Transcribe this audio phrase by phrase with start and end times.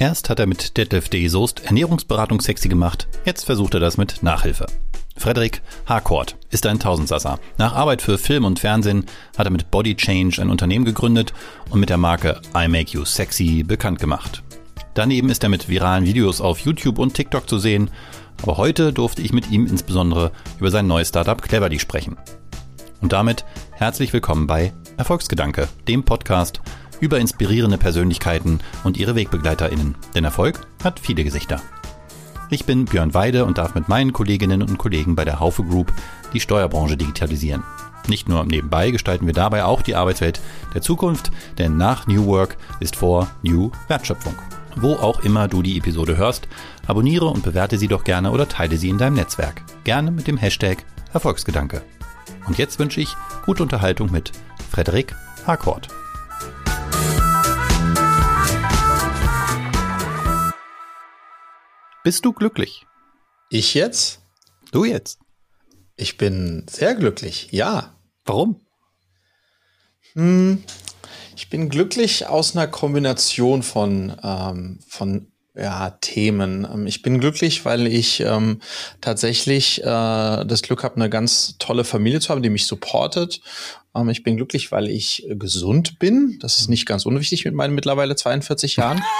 [0.00, 1.26] Erst hat er mit Detlef D.
[1.26, 4.66] Soest Ernährungsberatung sexy gemacht, jetzt versucht er das mit Nachhilfe.
[5.16, 7.40] Frederik Harcourt ist ein Tausendsasser.
[7.58, 9.06] Nach Arbeit für Film und Fernsehen
[9.36, 11.32] hat er mit Body Change ein Unternehmen gegründet
[11.70, 14.44] und mit der Marke I Make You Sexy bekannt gemacht.
[14.94, 17.90] Daneben ist er mit viralen Videos auf YouTube und TikTok zu sehen,
[18.42, 20.30] aber heute durfte ich mit ihm insbesondere
[20.60, 22.16] über sein neues Startup Cleverly sprechen.
[23.00, 26.60] Und damit herzlich willkommen bei Erfolgsgedanke, dem Podcast
[27.00, 29.94] über inspirierende Persönlichkeiten und ihre WegbegleiterInnen.
[30.14, 31.60] Denn Erfolg hat viele Gesichter.
[32.50, 35.92] Ich bin Björn Weide und darf mit meinen Kolleginnen und Kollegen bei der Haufe Group
[36.32, 37.62] die Steuerbranche digitalisieren.
[38.08, 40.40] Nicht nur nebenbei gestalten wir dabei auch die Arbeitswelt
[40.74, 44.34] der Zukunft, denn nach New Work ist vor New Wertschöpfung.
[44.76, 46.48] Wo auch immer du die Episode hörst,
[46.86, 49.62] abonniere und bewerte sie doch gerne oder teile sie in deinem Netzwerk.
[49.84, 51.82] Gerne mit dem Hashtag Erfolgsgedanke.
[52.46, 54.32] Und jetzt wünsche ich gute Unterhaltung mit
[54.70, 55.14] Frederik
[55.46, 55.88] Harcourt.
[62.08, 62.86] Bist du glücklich?
[63.50, 64.22] Ich jetzt?
[64.72, 65.18] Du jetzt?
[65.94, 67.98] Ich bin sehr glücklich, ja.
[68.24, 68.62] Warum?
[70.14, 70.64] Hm,
[71.36, 76.66] ich bin glücklich aus einer Kombination von, ähm, von ja, Themen.
[76.72, 78.62] Ähm, ich bin glücklich, weil ich ähm,
[79.02, 83.42] tatsächlich äh, das Glück habe, eine ganz tolle Familie zu haben, die mich supportet.
[83.94, 86.38] Ähm, ich bin glücklich, weil ich äh, gesund bin.
[86.40, 89.02] Das ist nicht ganz unwichtig mit meinen mittlerweile 42 Jahren.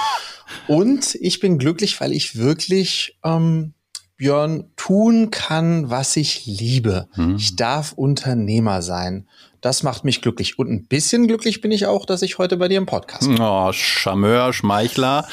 [0.67, 3.73] Und ich bin glücklich, weil ich wirklich ähm,
[4.17, 7.07] Björn tun kann, was ich liebe.
[7.13, 7.37] Hm.
[7.37, 9.27] Ich darf Unternehmer sein.
[9.61, 10.57] Das macht mich glücklich.
[10.57, 13.41] Und ein bisschen glücklich bin ich auch, dass ich heute bei dir im Podcast bin.
[13.41, 15.27] Oh, Charmeur, Schmeichler.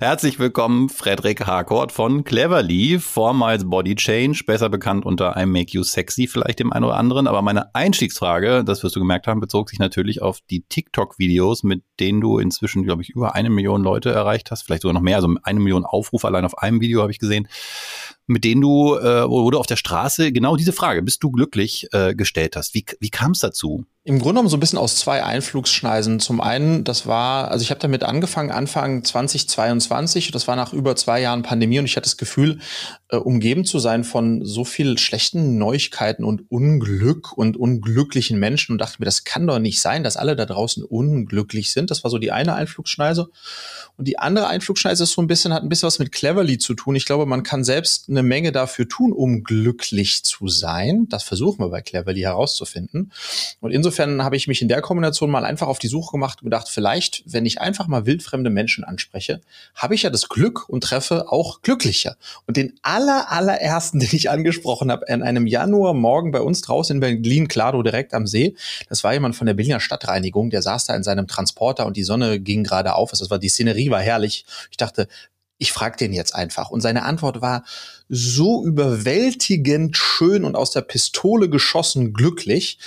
[0.00, 5.82] Herzlich willkommen, Frederik Harcourt von Cleverly, vormals Body Change, besser bekannt unter I Make You
[5.82, 7.26] Sexy, vielleicht dem einen oder anderen.
[7.26, 11.82] Aber meine Einstiegsfrage, das wirst du gemerkt haben, bezog sich natürlich auf die TikTok-Videos, mit
[12.00, 15.16] denen du inzwischen, glaube ich, über eine Million Leute erreicht hast, vielleicht sogar noch mehr,
[15.16, 17.48] also eine Million Aufrufe allein auf einem Video habe ich gesehen
[18.30, 22.14] mit denen du, äh, du auf der Straße genau diese Frage, bist du glücklich, äh,
[22.14, 22.74] gestellt hast.
[22.74, 23.84] Wie, wie kam es dazu?
[24.04, 26.20] Im Grunde genommen so ein bisschen aus zwei Einflugsschneisen.
[26.20, 30.96] Zum einen, das war, also ich habe damit angefangen, Anfang 2022, das war nach über
[30.96, 32.60] zwei Jahren Pandemie und ich hatte das Gefühl,
[33.08, 38.78] äh, umgeben zu sein von so viel schlechten Neuigkeiten und Unglück und unglücklichen Menschen und
[38.78, 41.90] dachte mir, das kann doch nicht sein, dass alle da draußen unglücklich sind.
[41.90, 43.28] Das war so die eine Einflugsschneise.
[44.00, 46.72] Und die andere Einflugschneise ist so ein bisschen, hat ein bisschen was mit Cleverly zu
[46.72, 46.96] tun.
[46.96, 51.06] Ich glaube, man kann selbst eine Menge dafür tun, um glücklich zu sein.
[51.10, 53.12] Das versuchen wir bei Cleverly herauszufinden.
[53.60, 56.46] Und insofern habe ich mich in der Kombination mal einfach auf die Suche gemacht und
[56.46, 59.42] gedacht, vielleicht, wenn ich einfach mal wildfremde Menschen anspreche,
[59.74, 62.16] habe ich ja das Glück und treffe auch Glückliche.
[62.46, 67.00] Und den aller, allerersten, den ich angesprochen habe, in einem Januarmorgen bei uns draußen in
[67.00, 68.56] Berlin, Klado, direkt am See,
[68.88, 72.02] das war jemand von der Berliner Stadtreinigung, der saß da in seinem Transporter und die
[72.02, 73.10] Sonne ging gerade auf.
[73.10, 74.44] Das war die Szenerie war herrlich.
[74.70, 75.08] Ich dachte,
[75.58, 76.70] ich frage den jetzt einfach.
[76.70, 77.64] Und seine Antwort war
[78.08, 82.78] so überwältigend schön und aus der Pistole geschossen glücklich,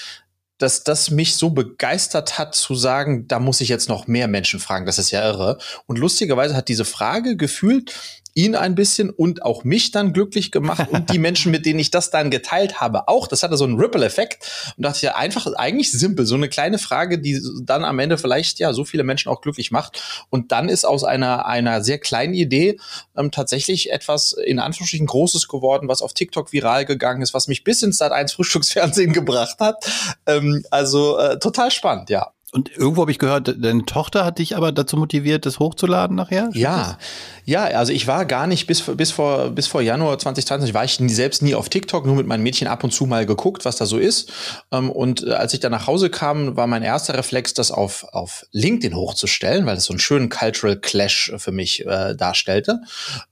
[0.57, 4.59] dass das mich so begeistert hat zu sagen, da muss ich jetzt noch mehr Menschen
[4.59, 4.85] fragen.
[4.85, 5.59] Das ist ja irre.
[5.85, 7.93] Und lustigerweise hat diese Frage gefühlt
[8.33, 11.91] ihn ein bisschen und auch mich dann glücklich gemacht und die Menschen, mit denen ich
[11.91, 13.27] das dann geteilt habe, auch.
[13.27, 17.19] Das hatte so einen Ripple-Effekt und dachte ja einfach eigentlich simpel, so eine kleine Frage,
[17.19, 20.25] die dann am Ende vielleicht ja so viele Menschen auch glücklich macht.
[20.29, 22.79] Und dann ist aus einer einer sehr kleinen Idee
[23.15, 27.63] ähm, tatsächlich etwas in Anführungsstrichen Großes geworden, was auf TikTok viral gegangen ist, was mich
[27.63, 29.85] bis ins Sat 1 Frühstücksfernsehen gebracht hat.
[30.25, 32.31] Ähm, also äh, total spannend, ja.
[32.53, 36.51] Und irgendwo habe ich gehört, deine Tochter hat dich aber dazu motiviert, das hochzuladen nachher?
[36.53, 36.99] Ja,
[37.45, 40.99] ja, also ich war gar nicht bis, bis, vor, bis vor Januar 2020 war ich
[41.07, 43.87] selbst nie auf TikTok, nur mit meinem Mädchen ab und zu mal geguckt, was da
[43.87, 44.31] so ist.
[44.71, 48.05] Ähm, und äh, als ich dann nach Hause kam, war mein erster Reflex, das auf,
[48.11, 52.81] auf LinkedIn hochzustellen, weil das so einen schönen Cultural Clash für mich äh, darstellte.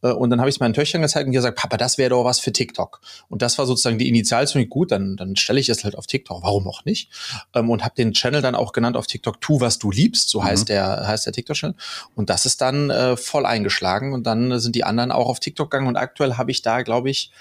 [0.02, 2.09] Äh, und dann habe ich es meinen Töchtern gezeigt und die gesagt, Papa, das wäre
[2.09, 3.02] doch was für TikTok.
[3.30, 4.68] Und das war sozusagen die Initialzündung.
[4.68, 6.42] Gut, dann, dann stelle ich es halt auf TikTok.
[6.42, 7.09] Warum auch nicht?
[7.53, 10.41] Ähm, und habe den Channel dann auch genannt auf TikTok, tu, was du liebst, so
[10.41, 10.46] mhm.
[10.46, 11.75] heißt der, heißt der TikTok-Channel.
[12.16, 15.40] Und das ist dann äh, voll eingeschlagen geschlagen und dann sind die anderen auch auf
[15.40, 17.31] TikTok gegangen und aktuell habe ich da, glaube ich,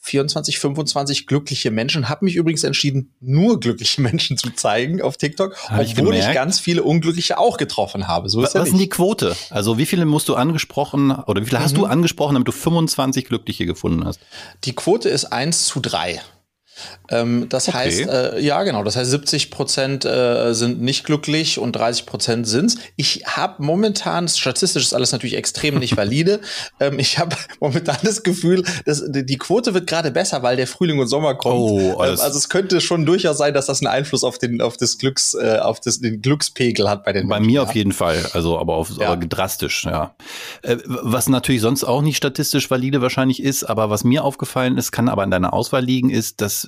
[0.00, 2.08] 24, 25 glückliche Menschen.
[2.08, 6.32] Habe mich übrigens entschieden, nur glückliche Menschen zu zeigen auf TikTok, hab obwohl ich, ich,
[6.32, 8.28] ganz viele Unglückliche auch getroffen habe.
[8.28, 9.36] So ist Was ist denn die Quote?
[9.50, 11.64] Also wie viele musst du angesprochen oder wie viele mhm.
[11.64, 11.90] hast du mhm.
[11.90, 14.20] angesprochen, damit du 25 Glückliche gefunden hast?
[14.64, 16.20] Die Quote ist eins zu drei.
[17.10, 17.78] Ähm, das okay.
[17.78, 22.46] heißt, äh, ja genau, das heißt 70 Prozent äh, sind nicht glücklich und 30 Prozent
[22.46, 22.76] sind's.
[22.96, 26.40] Ich habe momentan, statistisch ist alles natürlich extrem nicht valide,
[26.80, 30.98] ähm, ich habe momentan das Gefühl, dass die Quote wird gerade besser, weil der Frühling
[30.98, 31.58] und Sommer kommt.
[31.58, 34.76] Oh, ähm, also es könnte schon durchaus sein, dass das einen Einfluss auf den, auf
[34.76, 37.62] das Glücks, äh, auf das, den Glückspegel hat bei den Bei Menschen, mir ja.
[37.62, 39.08] auf jeden Fall, also aber auf ja.
[39.08, 40.14] aber drastisch, ja.
[40.62, 44.92] Äh, was natürlich sonst auch nicht statistisch valide wahrscheinlich ist, aber was mir aufgefallen ist,
[44.92, 46.67] kann aber in deiner Auswahl liegen, ist, dass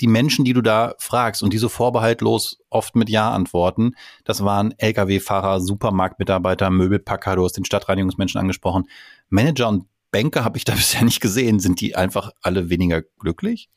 [0.00, 3.92] die Menschen, die du da fragst und die so vorbehaltlos oft mit Ja antworten,
[4.24, 8.88] das waren Lkw-Fahrer, Supermarktmitarbeiter, Möbelpacker, du hast den Stadtreinigungsmenschen angesprochen.
[9.28, 11.60] Manager und Banker habe ich da bisher nicht gesehen.
[11.60, 13.68] Sind die einfach alle weniger glücklich?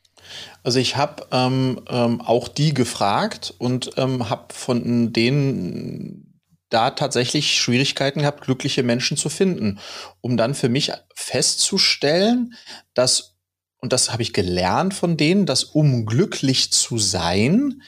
[0.64, 6.40] Also ich habe ähm, ähm, auch die gefragt und ähm, habe von denen
[6.70, 9.80] da tatsächlich Schwierigkeiten gehabt, glückliche Menschen zu finden,
[10.22, 12.54] um dann für mich festzustellen,
[12.94, 13.31] dass
[13.82, 17.82] und das habe ich gelernt von denen, dass um glücklich zu sein,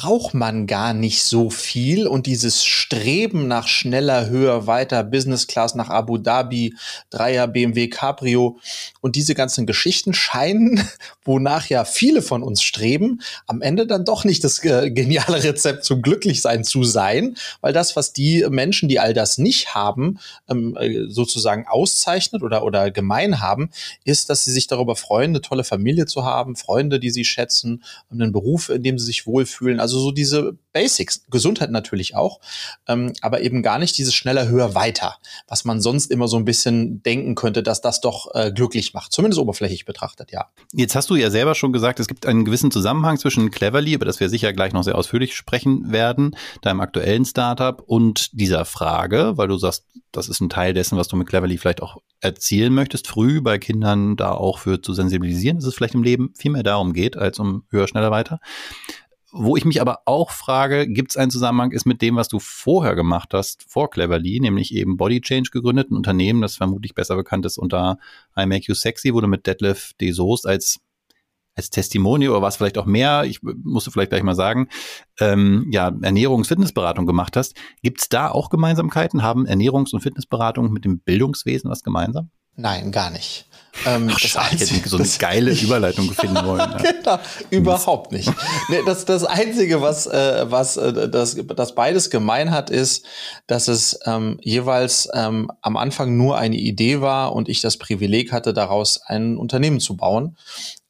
[0.00, 5.74] braucht man gar nicht so viel und dieses Streben nach schneller, höher, weiter, Business Class
[5.74, 6.74] nach Abu Dhabi,
[7.10, 8.58] Dreier BMW Cabrio
[9.02, 10.82] und diese ganzen Geschichten scheinen,
[11.22, 15.84] wonach ja viele von uns streben, am Ende dann doch nicht das äh, geniale Rezept
[15.84, 20.18] zum Glücklichsein zu sein, weil das, was die Menschen, die all das nicht haben,
[20.48, 23.68] ähm, äh, sozusagen auszeichnet oder, oder gemein haben,
[24.04, 27.84] ist, dass sie sich darüber freuen, eine tolle Familie zu haben, Freunde, die sie schätzen,
[28.10, 29.78] einen Beruf, in dem sie sich wohlfühlen.
[29.78, 32.40] Also so diese Basics, Gesundheit natürlich auch,
[32.86, 35.16] ähm, aber eben gar nicht dieses schneller, höher, weiter,
[35.48, 39.12] was man sonst immer so ein bisschen denken könnte, dass das doch äh, glücklich macht,
[39.12, 40.46] zumindest oberflächlich betrachtet, ja.
[40.72, 44.04] Jetzt hast du ja selber schon gesagt, es gibt einen gewissen Zusammenhang zwischen Cleverly, über
[44.04, 49.32] das wir sicher gleich noch sehr ausführlich sprechen werden, deinem aktuellen Startup und dieser Frage,
[49.36, 52.74] weil du sagst, das ist ein Teil dessen, was du mit Cleverly vielleicht auch erzielen
[52.74, 56.50] möchtest, früh bei Kindern da auch für zu sensibilisieren, dass es vielleicht im Leben viel
[56.50, 58.40] mehr darum geht, als um höher, schneller, weiter.
[59.32, 62.38] Wo ich mich aber auch frage, gibt es einen Zusammenhang ist mit dem, was du
[62.40, 67.16] vorher gemacht hast, vor Cleverly, nämlich eben Body Change gegründet, ein Unternehmen, das vermutlich besser
[67.16, 67.98] bekannt ist unter
[68.36, 70.80] I Make You Sexy, wo du mit Detlef de Soest als
[71.56, 74.68] als Testimonial oder was vielleicht auch mehr, ich musste vielleicht gleich mal sagen,
[75.18, 77.54] ähm, ja, Ernährungs- Fitnessberatung gemacht hast.
[77.82, 79.22] Gibt es da auch Gemeinsamkeiten?
[79.22, 82.30] Haben Ernährungs- und Fitnessberatung mit dem Bildungswesen was gemeinsam?
[82.56, 83.46] Nein, gar nicht.
[83.86, 86.58] Ähm, Ach, das schade, ich hätte so eine geile Überleitung finden wollen.
[86.58, 86.76] Ja.
[86.76, 87.18] genau,
[87.50, 88.30] überhaupt nicht.
[88.68, 93.06] Nee, das, das Einzige, was, äh, was äh, das, das beides gemein hat, ist,
[93.46, 98.32] dass es ähm, jeweils ähm, am Anfang nur eine Idee war und ich das Privileg
[98.32, 100.36] hatte, daraus ein Unternehmen zu bauen.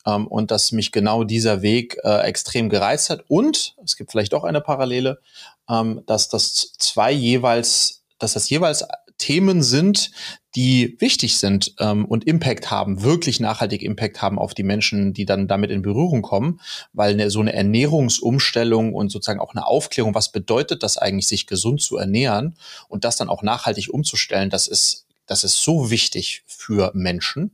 [0.06, 3.25] Ähm, und dass mich genau dieser Weg äh, extrem gereizt hat.
[3.29, 5.21] Und es gibt vielleicht auch eine Parallele,
[5.69, 8.85] ähm, dass das zwei jeweils, dass das jeweils
[9.19, 10.11] Themen sind,
[10.56, 15.25] die wichtig sind ähm, und Impact haben, wirklich nachhaltig Impact haben auf die Menschen, die
[15.25, 16.61] dann damit in Berührung kommen,
[16.93, 21.47] weil eine, so eine Ernährungsumstellung und sozusagen auch eine Aufklärung, was bedeutet das eigentlich, sich
[21.47, 22.56] gesund zu ernähren
[22.88, 27.52] und das dann auch nachhaltig umzustellen, das ist das ist so wichtig für Menschen.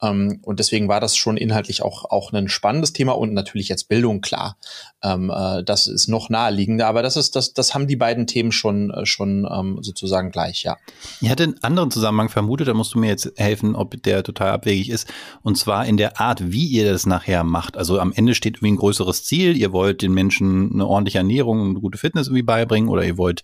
[0.00, 3.88] Ähm, und deswegen war das schon inhaltlich auch, auch ein spannendes Thema und natürlich jetzt
[3.88, 4.56] Bildung, klar.
[5.02, 8.52] Ähm, äh, das ist noch naheliegender, aber das ist, das, das haben die beiden Themen
[8.52, 10.76] schon, äh, schon ähm, sozusagen gleich, ja.
[11.20, 14.50] Ich hatte einen anderen Zusammenhang vermutet, da musst du mir jetzt helfen, ob der total
[14.50, 15.08] abwegig ist.
[15.42, 17.76] Und zwar in der Art, wie ihr das nachher macht.
[17.76, 19.56] Also am Ende steht irgendwie ein größeres Ziel.
[19.56, 23.18] Ihr wollt den Menschen eine ordentliche Ernährung und eine gute Fitness irgendwie beibringen oder ihr
[23.18, 23.42] wollt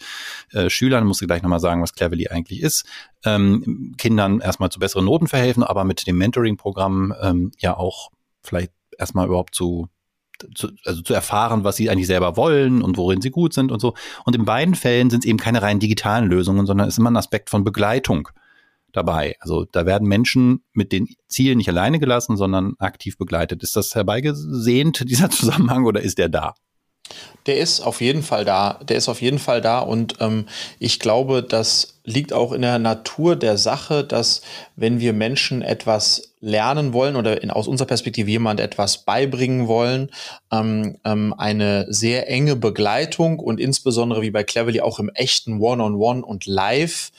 [0.53, 2.85] äh, Schülern, musst du gleich nochmal sagen, was Cleverly eigentlich ist,
[3.25, 8.11] ähm, Kindern erstmal zu besseren Noten verhelfen, aber mit dem Mentoring-Programm ähm, ja auch
[8.43, 9.89] vielleicht erstmal überhaupt zu,
[10.55, 13.81] zu, also zu erfahren, was sie eigentlich selber wollen und worin sie gut sind und
[13.81, 13.95] so.
[14.25, 17.11] Und in beiden Fällen sind es eben keine rein digitalen Lösungen, sondern es ist immer
[17.11, 18.29] ein Aspekt von Begleitung
[18.93, 19.37] dabei.
[19.41, 23.63] Also da werden Menschen mit den Zielen nicht alleine gelassen, sondern aktiv begleitet.
[23.63, 26.55] Ist das herbeigesehnt, dieser Zusammenhang, oder ist der da?
[27.47, 28.79] Der ist auf jeden Fall da.
[28.87, 29.79] Der ist auf jeden Fall da.
[29.79, 30.47] Und ähm,
[30.79, 34.43] ich glaube, das liegt auch in der Natur der Sache, dass
[34.77, 40.11] wenn wir Menschen etwas lernen wollen oder in, aus unserer Perspektive jemand etwas beibringen wollen,
[40.53, 46.21] ähm, ähm, eine sehr enge Begleitung und insbesondere wie bei Cleverly auch im echten One-on-One
[46.21, 47.13] -on -One und Live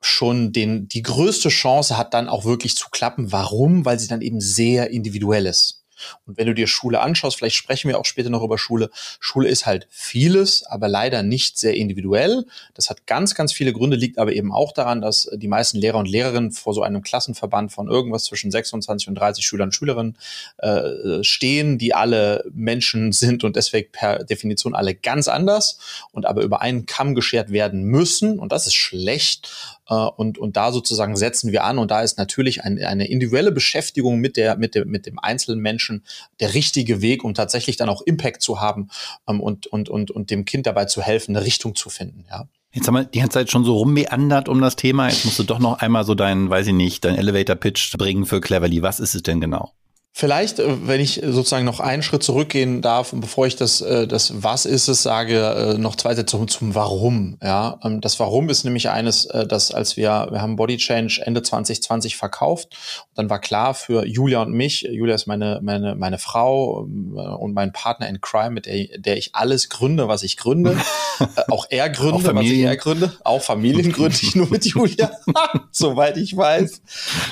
[0.00, 3.32] schon den, die größte Chance hat, dann auch wirklich zu klappen.
[3.32, 3.84] Warum?
[3.84, 5.77] Weil sie dann eben sehr individuell ist.
[6.26, 8.90] Und wenn du dir Schule anschaust, vielleicht sprechen wir auch später noch über Schule.
[9.20, 12.44] Schule ist halt vieles, aber leider nicht sehr individuell.
[12.74, 15.98] Das hat ganz, ganz viele Gründe, liegt aber eben auch daran, dass die meisten Lehrer
[15.98, 20.16] und Lehrerinnen vor so einem Klassenverband von irgendwas zwischen 26 und 30 Schülern und Schülerinnen
[20.58, 25.78] äh, stehen, die alle Menschen sind und deswegen per Definition alle ganz anders
[26.12, 28.38] und aber über einen Kamm geschert werden müssen.
[28.38, 29.50] Und das ist schlecht.
[29.88, 31.78] Äh, und, und da sozusagen setzen wir an.
[31.78, 35.60] Und da ist natürlich ein, eine individuelle Beschäftigung mit der, mit dem, mit dem einzelnen
[35.60, 36.04] Menschen Menschen
[36.40, 38.88] der richtige Weg, um tatsächlich dann auch Impact zu haben
[39.28, 42.46] ähm, und, und, und, und dem Kind dabei zu helfen, eine Richtung zu finden, ja.
[42.70, 45.08] Jetzt haben wir die ganze Zeit schon so rummeandert um das Thema.
[45.08, 48.26] Jetzt musst du doch noch einmal so deinen, weiß ich nicht, deinen Elevator Pitch bringen
[48.26, 48.82] für Cleverly.
[48.82, 49.72] Was ist es denn genau?
[50.20, 54.42] Vielleicht, äh, wenn ich sozusagen noch einen Schritt zurückgehen darf bevor ich das, äh, das
[54.42, 57.38] Was ist es sage, äh, noch zwei Sätze zum, zum Warum.
[57.40, 61.42] Ja, ähm, das Warum ist nämlich eines, dass als wir, wir haben Body Change Ende
[61.44, 62.76] 2020 verkauft,
[63.14, 67.72] dann war klar für Julia und mich, Julia ist meine, meine, meine Frau und mein
[67.72, 70.76] Partner in Crime, mit der, der ich alles gründe, was ich gründe.
[71.48, 73.12] auch er gründe, auch was ich er gründe.
[73.22, 75.12] Auch Familien gründe ich nur mit Julia,
[75.70, 76.82] soweit ich weiß.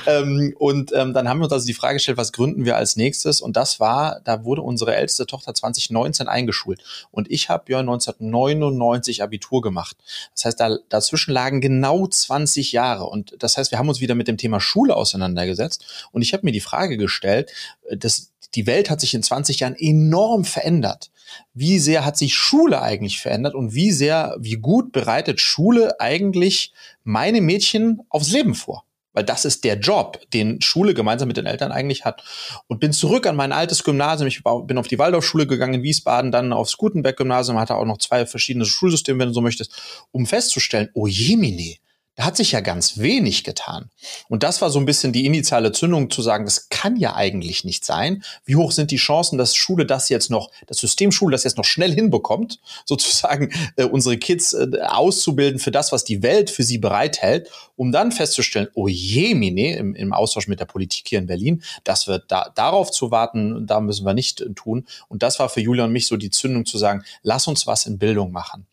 [0.07, 2.97] Ähm, und ähm, dann haben wir uns also die Frage gestellt, was gründen wir als
[2.97, 7.80] nächstes und das war, da wurde unsere älteste Tochter 2019 eingeschult und ich habe ja
[7.80, 9.97] 1999 Abitur gemacht.
[10.35, 14.14] Das heißt, da, dazwischen lagen genau 20 Jahre und das heißt, wir haben uns wieder
[14.14, 17.50] mit dem Thema Schule auseinandergesetzt und ich habe mir die Frage gestellt,
[17.88, 21.11] äh, dass die Welt hat sich in 20 Jahren enorm verändert.
[21.52, 26.73] Wie sehr hat sich Schule eigentlich verändert und wie sehr, wie gut bereitet Schule eigentlich
[27.04, 28.86] meine Mädchen aufs Leben vor?
[29.16, 32.23] Weil das ist der Job, den Schule gemeinsam mit den Eltern eigentlich hat.
[32.66, 34.28] Und bin zurück an mein altes Gymnasium.
[34.28, 38.26] Ich bin auf die Waldorfschule gegangen in Wiesbaden, dann aufs Gutenberg-Gymnasium, hatte auch noch zwei
[38.26, 41.76] verschiedene Schulsysteme, wenn du so möchtest, um festzustellen, oh jemine,
[42.16, 43.90] da hat sich ja ganz wenig getan.
[44.28, 47.62] Und das war so ein bisschen die initiale Zündung zu sagen, das kann ja eigentlich
[47.64, 48.25] nicht sein.
[48.46, 51.58] Wie hoch sind die Chancen, dass Schule das jetzt noch, das System Schule das jetzt
[51.58, 56.62] noch schnell hinbekommt, sozusagen äh, unsere Kids äh, auszubilden für das, was die Welt für
[56.62, 61.18] sie bereithält, um dann festzustellen, oh je, Mine, im, im Austausch mit der Politik hier
[61.18, 64.87] in Berlin, das wird da, darauf zu warten, da müssen wir nicht äh, tun.
[65.08, 67.85] Und das war für Julia und mich so die Zündung zu sagen, lass uns was
[67.85, 68.66] in Bildung machen.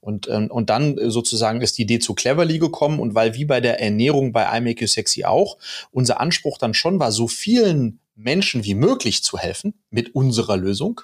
[0.00, 3.44] Und, ähm, und dann äh, sozusagen ist die Idee zu Cleverly gekommen und weil wie
[3.44, 5.58] bei der Ernährung bei I Make You Sexy auch,
[5.90, 11.00] unser Anspruch dann schon war, so vielen Menschen wie möglich zu helfen mit unserer Lösung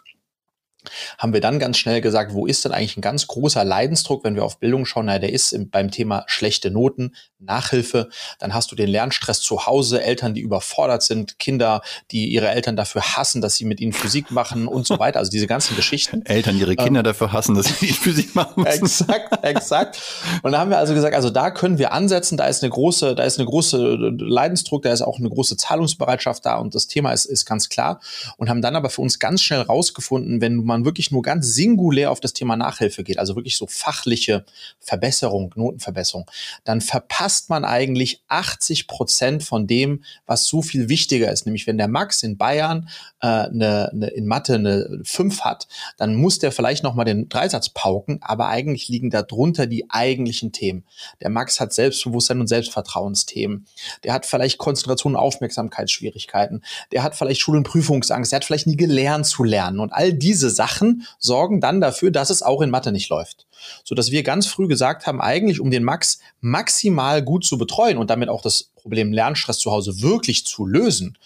[1.18, 4.35] haben wir dann ganz schnell gesagt, wo ist denn eigentlich ein ganz großer Leidensdruck, wenn
[4.35, 5.06] wir auf Bildung schauen?
[5.06, 8.09] Na, der ist beim Thema schlechte Noten, Nachhilfe.
[8.38, 12.76] Dann hast du den Lernstress zu Hause, Eltern, die überfordert sind, Kinder, die ihre Eltern
[12.76, 15.19] dafür hassen, dass sie mit ihnen Physik machen und so weiter.
[15.19, 16.25] Also diese ganzen Geschichten.
[16.26, 18.85] Eltern ihre Kinder ähm, dafür hassen, dass sie Physik machen müssen.
[18.85, 20.00] Exakt, exakt.
[20.43, 22.37] Und da haben wir also gesagt, also da können wir ansetzen.
[22.37, 23.76] Da ist eine große, da ist eine große
[24.19, 28.00] Leidensdruck, da ist auch eine große Zahlungsbereitschaft da und das Thema ist, ist ganz klar.
[28.37, 32.11] Und haben dann aber für uns ganz schnell rausgefunden, wenn man wirklich nur ganz singulär
[32.11, 34.45] auf das Thema Nachhilfe geht, also wirklich so fachliche
[34.81, 36.31] Verbesserung, Notenverbesserung,
[36.64, 41.47] dann verpasst man eigentlich 80 Prozent von dem, was so viel wichtiger ist.
[41.47, 42.88] Nämlich wenn der Max in Bayern
[43.21, 47.69] äh, eine, eine, in Mathe eine 5 hat, dann muss der vielleicht nochmal den Dreisatz
[47.69, 50.85] pauken, aber eigentlich liegen darunter die eigentlichen Themen.
[51.21, 53.66] Der Max hat Selbstbewusstsein und Selbstvertrauensthemen.
[54.05, 56.62] Der hat vielleicht Konzentration und Aufmerksamkeitsschwierigkeiten.
[56.93, 58.33] Der hat vielleicht Schul- und Prüfungsangst.
[58.33, 59.81] Der hat vielleicht nie gelernt zu lernen.
[59.81, 63.45] Und all diese Sachen sorgen dann dafür, dass es auch in Mathe nicht läuft.
[63.84, 67.98] So dass wir ganz früh gesagt haben, eigentlich um den Max maximal gut zu betreuen
[67.98, 71.18] und damit auch das Problem Lernstress zu Hause wirklich zu lösen,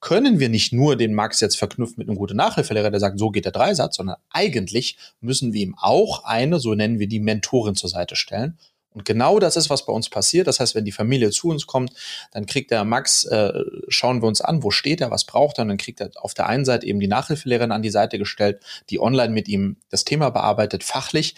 [0.00, 3.30] können wir nicht nur den Max jetzt verknüpfen mit einem guten Nachhilfelehrer, der sagt, so
[3.30, 7.74] geht der Dreisatz, sondern eigentlich müssen wir ihm auch eine, so nennen wir die Mentorin
[7.74, 8.58] zur Seite stellen
[8.94, 10.46] und genau das ist, was bei uns passiert.
[10.46, 11.92] Das heißt, wenn die Familie zu uns kommt,
[12.30, 13.52] dann kriegt der Max, äh,
[13.88, 16.32] schauen wir uns an, wo steht er, was braucht er, und dann kriegt er auf
[16.32, 20.04] der einen Seite eben die Nachhilfelehrerin an die Seite gestellt, die online mit ihm das
[20.04, 21.34] Thema bearbeitet, fachlich,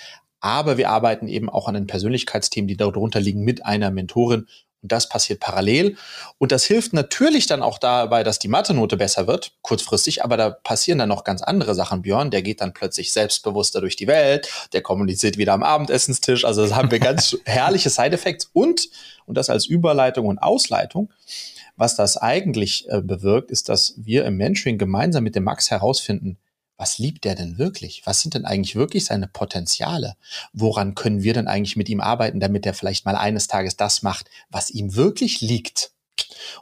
[0.46, 4.46] aber wir arbeiten eben auch an den Persönlichkeitsthemen, die darunter liegen, mit einer Mentorin
[4.86, 5.96] und das passiert parallel.
[6.38, 10.50] Und das hilft natürlich dann auch dabei, dass die Mathe-Note besser wird, kurzfristig, aber da
[10.50, 12.02] passieren dann noch ganz andere Sachen.
[12.02, 16.44] Björn, der geht dann plötzlich selbstbewusster durch die Welt, der kommuniziert wieder am Abendessenstisch.
[16.44, 18.88] Also das haben wir ganz herrliche Side-Effects und,
[19.24, 21.12] und das als Überleitung und Ausleitung.
[21.76, 26.38] Was das eigentlich äh, bewirkt, ist, dass wir im Mentoring gemeinsam mit dem Max herausfinden,
[26.76, 28.02] was liebt er denn wirklich?
[28.04, 30.16] Was sind denn eigentlich wirklich seine Potenziale?
[30.52, 34.02] Woran können wir denn eigentlich mit ihm arbeiten, damit er vielleicht mal eines Tages das
[34.02, 35.92] macht, was ihm wirklich liegt?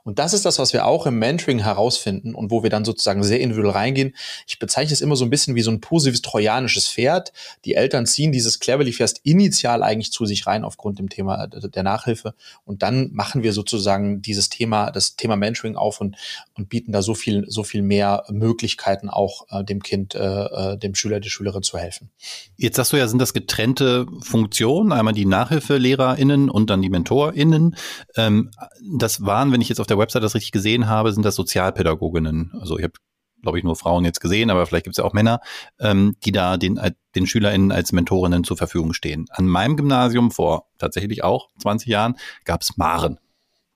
[0.03, 3.23] Und das ist das, was wir auch im Mentoring herausfinden und wo wir dann sozusagen
[3.23, 4.15] sehr individuell reingehen.
[4.47, 7.33] Ich bezeichne es immer so ein bisschen wie so ein positives trojanisches Pferd.
[7.65, 11.83] Die Eltern ziehen dieses Cleverly Fest initial eigentlich zu sich rein aufgrund dem Thema der
[11.83, 12.35] Nachhilfe.
[12.65, 16.17] Und dann machen wir sozusagen dieses Thema, das Thema Mentoring auf und,
[16.55, 20.79] und bieten da so viel, so viel mehr Möglichkeiten auch äh, dem Kind, äh, äh
[20.79, 22.11] dem Schüler, der Schülerin zu helfen.
[22.57, 27.77] Jetzt sagst du ja, sind das getrennte Funktionen, einmal die NachhilfelehrerInnen und dann die MentorInnen.
[28.17, 28.51] Ähm,
[28.83, 32.53] das waren, wenn ich jetzt auf der Website das richtig gesehen habe, sind das Sozialpädagoginnen.
[32.61, 32.95] Also ich habe,
[33.43, 35.41] glaube ich, nur Frauen jetzt gesehen, aber vielleicht gibt es ja auch Männer,
[35.79, 39.27] ähm, die da den, äh, den SchülerInnen als Mentorinnen zur Verfügung stehen.
[39.31, 43.19] An meinem Gymnasium vor tatsächlich auch 20 Jahren gab es Maren.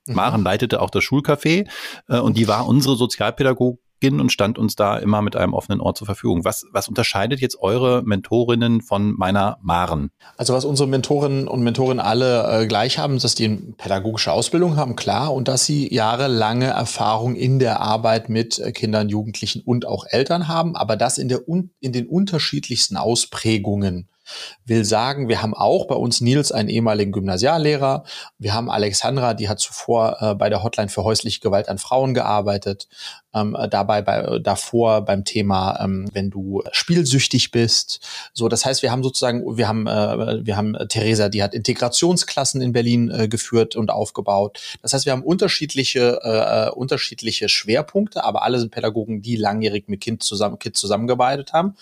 [0.07, 0.15] Mhm.
[0.15, 1.69] Maren leitete auch das Schulcafé
[2.09, 3.79] äh, und die war unsere Sozialpädagogin
[4.21, 6.45] und stand uns da immer mit einem offenen Ohr zur Verfügung.
[6.45, 10.11] Was, was unterscheidet jetzt eure Mentorinnen von meiner Maren?
[10.37, 14.33] Also was unsere Mentorinnen und Mentoren alle äh, gleich haben, ist, dass die eine pädagogische
[14.33, 19.63] Ausbildung haben, klar, und dass sie jahrelange Erfahrung in der Arbeit mit äh, Kindern, Jugendlichen
[19.63, 24.09] und auch Eltern haben, aber das in, der, in den unterschiedlichsten Ausprägungen.
[24.65, 28.05] Will sagen, wir haben auch bei uns Nils einen ehemaligen Gymnasiallehrer.
[28.39, 32.15] Wir haben Alexandra, die hat zuvor äh, bei der Hotline für häusliche Gewalt an Frauen
[32.15, 32.89] gearbeitet.
[33.35, 38.01] Ähm, äh, dabei bei, äh, davor beim Thema, ähm, wenn du spielsüchtig bist.
[38.33, 42.63] So, das heißt, wir haben sozusagen, wir haben, äh, wir haben Theresa, die hat Integrationsklassen
[42.63, 44.61] in Berlin äh, geführt und aufgebaut.
[44.81, 50.01] Das heißt, wir haben unterschiedliche, äh, unterschiedliche Schwerpunkte, aber alle sind Pädagogen, die langjährig mit
[50.01, 51.77] Kind zusammen, Kind zusammengearbeitet haben.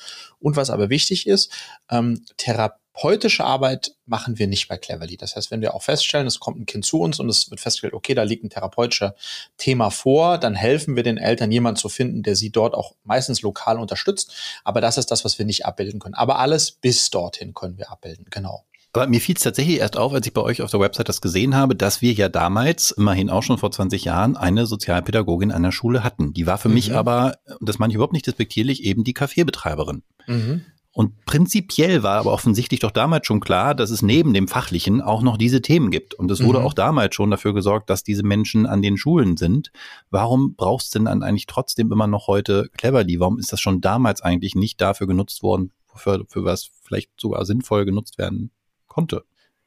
[0.47, 1.50] Und was aber wichtig ist,
[1.91, 5.17] ähm, therapeutische Arbeit machen wir nicht bei Cleverly.
[5.17, 7.59] Das heißt, wenn wir auch feststellen, es kommt ein Kind zu uns und es wird
[7.59, 9.17] festgestellt, okay, da liegt ein therapeutischer
[9.57, 13.43] Thema vor, dann helfen wir den Eltern, jemanden zu finden, der sie dort auch meistens
[13.43, 14.33] lokal unterstützt.
[14.62, 16.15] Aber das ist das, was wir nicht abbilden können.
[16.15, 18.65] Aber alles bis dorthin können wir abbilden, genau.
[18.97, 21.21] Aber mir fiel es tatsächlich erst auf, als ich bei euch auf der Website das
[21.21, 25.62] gesehen habe, dass wir ja damals, immerhin auch schon vor 20 Jahren, eine Sozialpädagogin an
[25.62, 26.33] der Schule hatten.
[26.33, 26.75] Die war für mhm.
[26.75, 30.03] mich aber, das meine ich überhaupt nicht despektierlich, eben die Kaffeebetreiberin.
[30.26, 30.62] Mhm.
[30.93, 35.21] Und prinzipiell war aber offensichtlich doch damals schon klar, dass es neben dem Fachlichen auch
[35.21, 36.15] noch diese Themen gibt.
[36.15, 36.65] Und es wurde mhm.
[36.65, 39.73] auch damals schon dafür gesorgt, dass diese Menschen an den Schulen sind.
[40.09, 43.21] Warum brauchst du denn dann eigentlich trotzdem immer noch heute Cleverly?
[43.21, 47.45] Warum ist das schon damals eigentlich nicht dafür genutzt worden, für, für was vielleicht sogar
[47.45, 48.53] sinnvoll genutzt werden
[48.97, 49.25] konnte?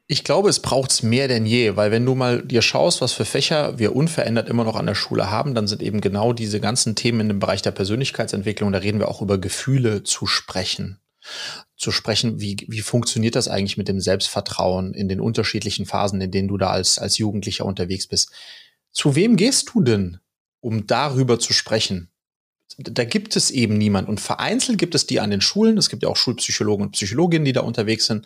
[0.08, 3.14] Ich glaube, es braucht es mehr denn je, weil wenn du mal dir schaust, was
[3.14, 6.60] für Fächer wir unverändert immer noch an der Schule haben, dann sind eben genau diese
[6.60, 11.00] ganzen Themen in dem Bereich der Persönlichkeitsentwicklung, da reden wir auch über Gefühle zu sprechen
[11.76, 16.32] zu sprechen, wie, wie funktioniert das eigentlich mit dem Selbstvertrauen in den unterschiedlichen Phasen, in
[16.32, 18.32] denen du da als, als Jugendlicher unterwegs bist.
[18.92, 20.20] Zu wem gehst du denn,
[20.60, 22.10] um darüber zu sprechen?
[22.78, 24.08] Da gibt es eben niemand.
[24.08, 25.78] Und vereinzelt gibt es die an den Schulen.
[25.78, 28.26] Es gibt ja auch Schulpsychologen und Psychologinnen, die da unterwegs sind.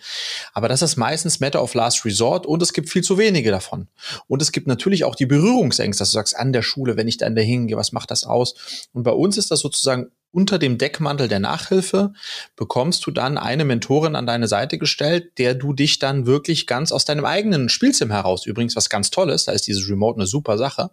[0.53, 3.87] Aber das ist meistens Matter of Last Resort und es gibt viel zu wenige davon.
[4.27, 7.17] Und es gibt natürlich auch die Berührungsängste, dass du sagst, an der Schule, wenn ich
[7.17, 8.87] da hingehe, was macht das aus?
[8.93, 12.13] Und bei uns ist das sozusagen unter dem Deckmantel der Nachhilfe
[12.55, 16.91] bekommst du dann eine Mentorin an deine Seite gestellt, der du dich dann wirklich ganz
[16.91, 20.57] aus deinem eigenen Spielzimmer heraus, übrigens was ganz Tolles, da ist dieses Remote eine super
[20.57, 20.89] Sache,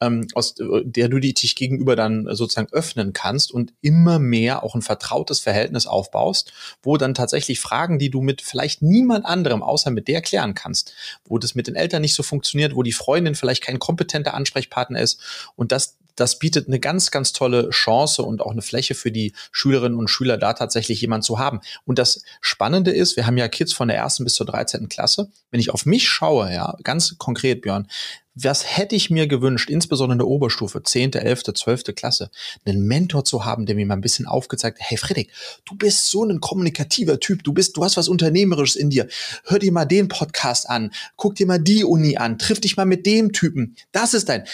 [0.00, 4.82] ähm, aus der du dich gegenüber dann sozusagen öffnen kannst und immer mehr auch ein
[4.82, 10.08] vertrautes Verhältnis aufbaust, wo dann tatsächlich Fragen, die du mit vielleicht niemand anderem außer mit
[10.08, 10.94] der klären kannst,
[11.26, 15.00] wo das mit den Eltern nicht so funktioniert, wo die Freundin vielleicht kein kompetenter Ansprechpartner
[15.00, 15.20] ist
[15.56, 19.32] und das das bietet eine ganz, ganz tolle Chance und auch eine Fläche für die
[19.52, 21.60] Schülerinnen und Schüler, da tatsächlich jemand zu haben.
[21.84, 24.88] Und das Spannende ist, wir haben ja Kids von der ersten bis zur 13.
[24.88, 25.30] Klasse.
[25.50, 27.88] Wenn ich auf mich schaue, ja, ganz konkret, Björn,
[28.34, 31.84] was hätte ich mir gewünscht, insbesondere in der Oberstufe, 10., 11., 12.
[31.96, 32.30] Klasse,
[32.64, 35.32] einen Mentor zu haben, der mir mal ein bisschen aufgezeigt hat, hey Fredrik,
[35.64, 39.08] du bist so ein kommunikativer Typ, du bist, du hast was Unternehmerisches in dir.
[39.44, 42.86] Hör dir mal den Podcast an, guck dir mal die Uni an, triff dich mal
[42.86, 43.76] mit dem Typen.
[43.90, 44.44] Das ist dein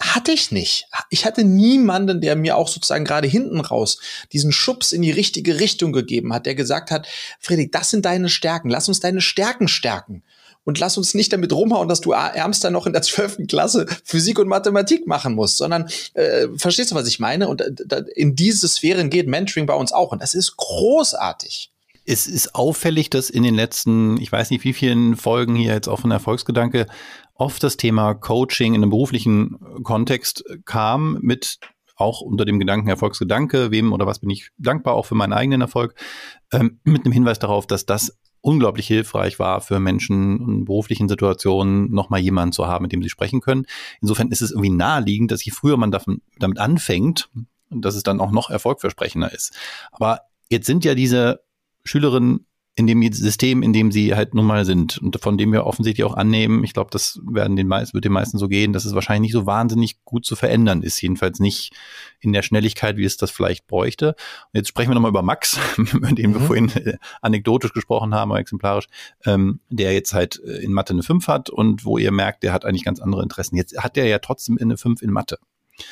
[0.00, 0.86] hatte ich nicht.
[1.10, 3.98] Ich hatte niemanden, der mir auch sozusagen gerade hinten raus
[4.32, 7.06] diesen Schubs in die richtige Richtung gegeben hat, der gesagt hat,
[7.38, 10.22] Friedrich, das sind deine Stärken, lass uns deine Stärken stärken.
[10.64, 14.38] Und lass uns nicht damit rumhauen, dass du ärmster noch in der zwölften Klasse Physik
[14.38, 17.48] und Mathematik machen musst, sondern äh, verstehst du, was ich meine?
[17.48, 20.12] Und äh, in diese Sphären geht Mentoring bei uns auch.
[20.12, 21.70] Und das ist großartig.
[22.04, 25.88] Es ist auffällig, dass in den letzten, ich weiß nicht wie vielen Folgen hier jetzt
[25.88, 26.86] auch von Erfolgsgedanke
[27.40, 31.58] oft das Thema Coaching in einem beruflichen Kontext kam mit
[31.96, 35.60] auch unter dem Gedanken Erfolgsgedanke, wem oder was bin ich dankbar auch für meinen eigenen
[35.60, 35.94] Erfolg,
[36.52, 41.90] ähm, mit einem Hinweis darauf, dass das unglaublich hilfreich war für Menschen in beruflichen Situationen,
[41.90, 43.66] nochmal jemanden zu haben, mit dem sie sprechen können.
[44.00, 47.28] Insofern ist es irgendwie naheliegend, dass je früher man davon, damit anfängt,
[47.70, 49.54] dass es dann auch noch erfolgversprechender ist.
[49.92, 51.42] Aber jetzt sind ja diese
[51.84, 52.46] Schülerinnen
[52.80, 56.04] in dem System, in dem sie halt nun mal sind und von dem wir offensichtlich
[56.04, 58.94] auch annehmen, ich glaube, das werden den meisten, wird den meisten so gehen, dass es
[58.94, 61.72] wahrscheinlich nicht so wahnsinnig gut zu verändern ist, jedenfalls nicht
[62.20, 64.08] in der Schnelligkeit, wie es das vielleicht bräuchte.
[64.08, 66.34] Und jetzt sprechen wir nochmal über Max, über den mhm.
[66.34, 68.86] wir vorhin äh, anekdotisch gesprochen haben, oder exemplarisch,
[69.26, 72.54] ähm, der jetzt halt äh, in Mathe eine 5 hat und wo ihr merkt, der
[72.54, 73.56] hat eigentlich ganz andere Interessen.
[73.56, 75.38] Jetzt hat der ja trotzdem eine 5 in Mathe.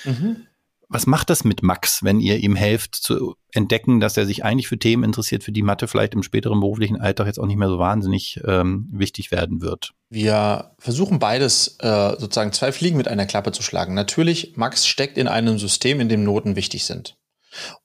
[0.04, 0.46] Mhm.
[0.90, 4.68] Was macht das mit Max, wenn ihr ihm helft zu entdecken, dass er sich eigentlich
[4.68, 7.68] für Themen interessiert, für die Mathe vielleicht im späteren beruflichen Alltag jetzt auch nicht mehr
[7.68, 9.92] so wahnsinnig ähm, wichtig werden wird?
[10.08, 13.92] Wir versuchen beides äh, sozusagen zwei Fliegen mit einer Klappe zu schlagen.
[13.92, 17.18] Natürlich, Max steckt in einem System, in dem Noten wichtig sind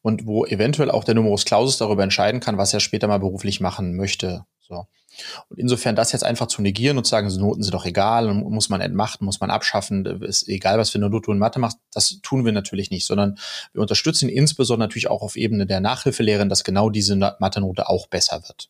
[0.01, 3.59] und wo eventuell auch der Numerus Clausus darüber entscheiden kann, was er später mal beruflich
[3.59, 4.45] machen möchte.
[4.59, 4.85] So.
[5.49, 8.69] Und insofern das jetzt einfach zu negieren und zu sagen, Noten sind doch egal, muss
[8.69, 12.19] man entmachten, muss man abschaffen, ist egal, was für eine Note in Mathe macht, das
[12.21, 13.38] tun wir natürlich nicht, sondern
[13.73, 18.43] wir unterstützen insbesondere natürlich auch auf Ebene der Nachhilfelehrerin, dass genau diese Mathe-Note auch besser
[18.47, 18.69] wird.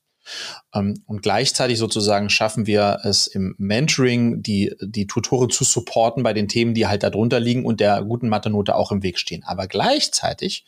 [0.73, 6.33] Ähm, und gleichzeitig sozusagen schaffen wir es im Mentoring, die, die Tutoren zu supporten bei
[6.33, 9.43] den Themen, die halt darunter liegen und der guten Mathe-Note auch im Weg stehen.
[9.45, 10.65] Aber gleichzeitig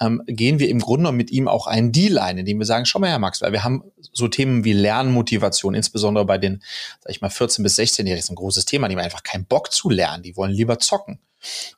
[0.00, 2.86] ähm, gehen wir im Grunde genommen mit ihm auch einen Deal ein, indem wir sagen,
[2.86, 6.62] schau mal her, Max, weil wir haben so Themen wie Lernmotivation, insbesondere bei den,
[7.00, 9.90] sag ich mal, 14- bis 16-Jährigen, ein großes Thema, die haben einfach keinen Bock zu
[9.90, 11.18] lernen, die wollen lieber zocken.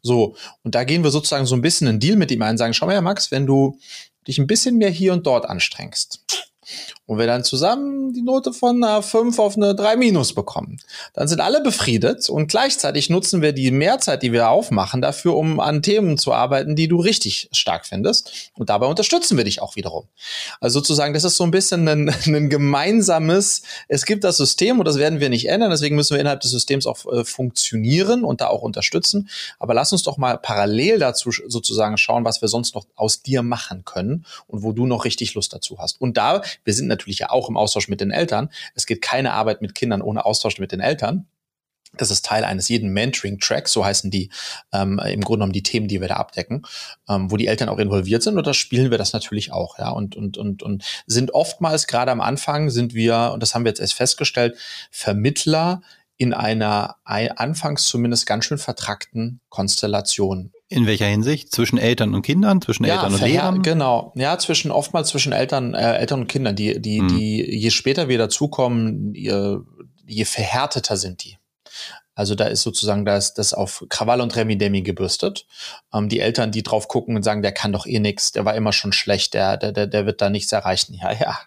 [0.02, 2.74] So, und da gehen wir sozusagen so ein bisschen einen Deal mit ihm ein, sagen,
[2.74, 3.78] schau mal her, Max, wenn du
[4.26, 6.47] dich ein bisschen mehr hier und dort anstrengst,
[7.06, 10.78] und wir dann zusammen die Note von einer 5 auf eine 3 minus bekommen.
[11.14, 15.60] Dann sind alle befriedet und gleichzeitig nutzen wir die Mehrzeit, die wir aufmachen, dafür, um
[15.60, 18.50] an Themen zu arbeiten, die du richtig stark findest.
[18.56, 20.04] Und dabei unterstützen wir dich auch wiederum.
[20.60, 24.86] Also sozusagen, das ist so ein bisschen ein, ein gemeinsames, es gibt das System und
[24.86, 28.40] das werden wir nicht ändern, deswegen müssen wir innerhalb des Systems auch äh, funktionieren und
[28.40, 29.28] da auch unterstützen.
[29.58, 33.42] Aber lass uns doch mal parallel dazu sozusagen schauen, was wir sonst noch aus dir
[33.42, 36.00] machen können und wo du noch richtig Lust dazu hast.
[36.00, 38.50] Und da, wir sind natürlich ja auch im Austausch mit den Eltern.
[38.74, 41.26] Es geht keine Arbeit mit Kindern ohne Austausch mit den Eltern.
[41.96, 44.30] Das ist Teil eines jeden Mentoring-Tracks, so heißen die
[44.72, 46.66] ähm, im Grunde genommen die Themen, die wir da abdecken,
[47.08, 49.88] ähm, wo die Eltern auch involviert sind und da spielen wir das natürlich auch, ja.
[49.90, 53.70] Und, und, und, und sind oftmals, gerade am Anfang, sind wir, und das haben wir
[53.70, 54.56] jetzt erst festgestellt,
[54.90, 55.80] Vermittler
[56.18, 60.52] in einer anfangs zumindest ganz schön vertrackten Konstellation.
[60.70, 61.50] In welcher Hinsicht?
[61.50, 63.62] Zwischen Eltern und Kindern, zwischen ja, Eltern und Lehrern?
[63.62, 66.56] Genau, ja, zwischen oftmals zwischen Eltern, äh, Eltern und Kindern.
[66.56, 67.08] Die, die, hm.
[67.08, 69.58] die, je später wir dazukommen, je,
[70.06, 71.38] je verhärteter sind die.
[72.18, 75.46] Also da ist sozusagen das, das auf Krawall und Remi-Demi gebürstet.
[75.94, 78.56] Ähm, die Eltern, die drauf gucken und sagen, der kann doch eh nix, der war
[78.56, 80.94] immer schon schlecht, der, der, der wird da nichts erreichen.
[81.00, 81.38] Ja, ja,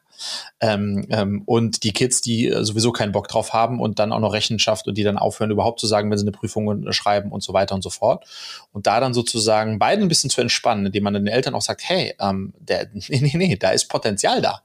[0.60, 4.20] ähm, ähm, und die Kids, die äh, sowieso keinen Bock drauf haben und dann auch
[4.20, 7.44] noch Rechenschaft und die dann aufhören, überhaupt zu sagen, wenn sie eine Prüfung schreiben und
[7.44, 8.26] so weiter und so fort.
[8.72, 11.82] Und da dann sozusagen beiden ein bisschen zu entspannen, indem man den Eltern auch sagt,
[11.84, 14.62] hey, ähm, der, nee, nee, nee, da ist Potenzial da.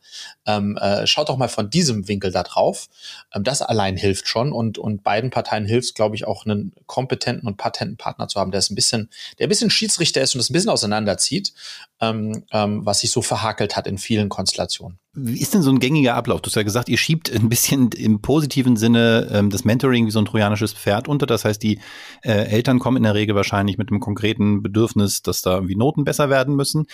[0.46, 2.88] Ähm, äh, schaut doch mal von diesem Winkel da drauf.
[3.34, 7.48] Ähm, das allein hilft schon und, und beiden Parteien hilft, glaube ich, auch einen kompetenten
[7.48, 10.38] und patenten Partner zu haben, der ist ein bisschen, der ein bisschen Schiedsrichter ist und
[10.38, 11.52] das ein bisschen auseinanderzieht,
[12.00, 14.98] ähm, ähm, was sich so verhakelt hat in vielen Konstellationen.
[15.14, 16.42] Wie ist denn so ein gängiger Ablauf?
[16.42, 20.10] Du hast ja gesagt, ihr schiebt ein bisschen im positiven Sinne ähm, das Mentoring wie
[20.10, 21.26] so ein trojanisches Pferd unter.
[21.26, 21.80] Das heißt, die
[22.22, 26.04] äh, Eltern kommen in der Regel wahrscheinlich mit einem konkreten Bedürfnis, dass da irgendwie Noten
[26.04, 26.86] besser werden müssen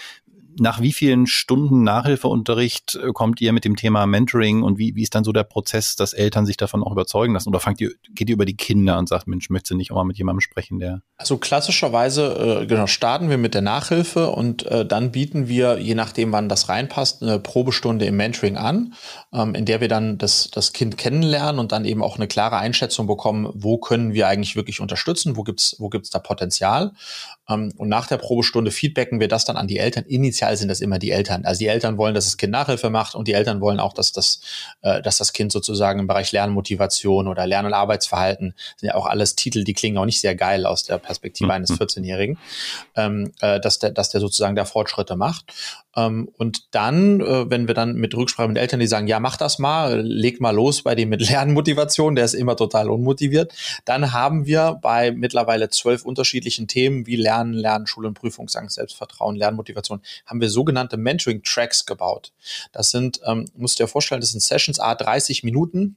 [0.59, 5.03] nach wie vielen Stunden Nachhilfeunterricht äh, kommt ihr mit dem Thema Mentoring und wie, wie
[5.03, 7.49] ist dann so der Prozess, dass Eltern sich davon auch überzeugen lassen?
[7.49, 9.97] Oder fangt ihr, geht ihr über die Kinder und sagt, Mensch, möchtest du nicht auch
[9.97, 11.03] mal mit jemandem sprechen, der.
[11.17, 15.95] Also klassischerweise, äh, genau, starten wir mit der Nachhilfe und äh, dann bieten wir, je
[15.95, 18.95] nachdem, wann das reinpasst, eine Probestunde im Mentoring an,
[19.33, 22.57] ähm, in der wir dann das, das Kind kennenlernen und dann eben auch eine klare
[22.57, 26.93] Einschätzung bekommen, wo können wir eigentlich wirklich unterstützen, wo gibt's wo gibt's da Potenzial.
[27.49, 30.05] Ähm, und nach der Probestunde feedbacken wir das dann an die Eltern.
[30.05, 31.45] Initial sind das immer die Eltern.
[31.45, 34.13] Also die Eltern wollen, dass das Kind Nachhilfe macht und die Eltern wollen auch, dass
[34.13, 34.41] das,
[34.83, 39.07] äh, dass das Kind sozusagen im Bereich Lernmotivation oder Lern- und Arbeitsverhalten sind ja auch
[39.07, 41.53] alles Titel, die klingen auch nicht sehr geil aus der Perspektive mhm.
[41.53, 42.39] eines 14-Jährigen,
[42.97, 45.53] ähm, äh, dass der, dass der sozusagen da Fortschritte macht.
[45.97, 49.37] Ähm, und dann, äh, wenn wir dann mit Rücksprache mit Eltern, die sagen, ja, mach
[49.37, 53.53] das mal, leg mal los bei dem mit Lernmotivation, der ist immer total unmotiviert,
[53.85, 60.01] dann haben wir bei mittlerweile zwölf unterschiedlichen Themen wie Lernen, Lernen, Schulen, Prüfungsangst, Selbstvertrauen, Lernmotivation,
[60.27, 62.33] haben wir sogenannte Mentoring-Tracks gebaut.
[62.73, 65.97] Das sind, ähm, musst du dir vorstellen, das sind Sessions A 30 Minuten,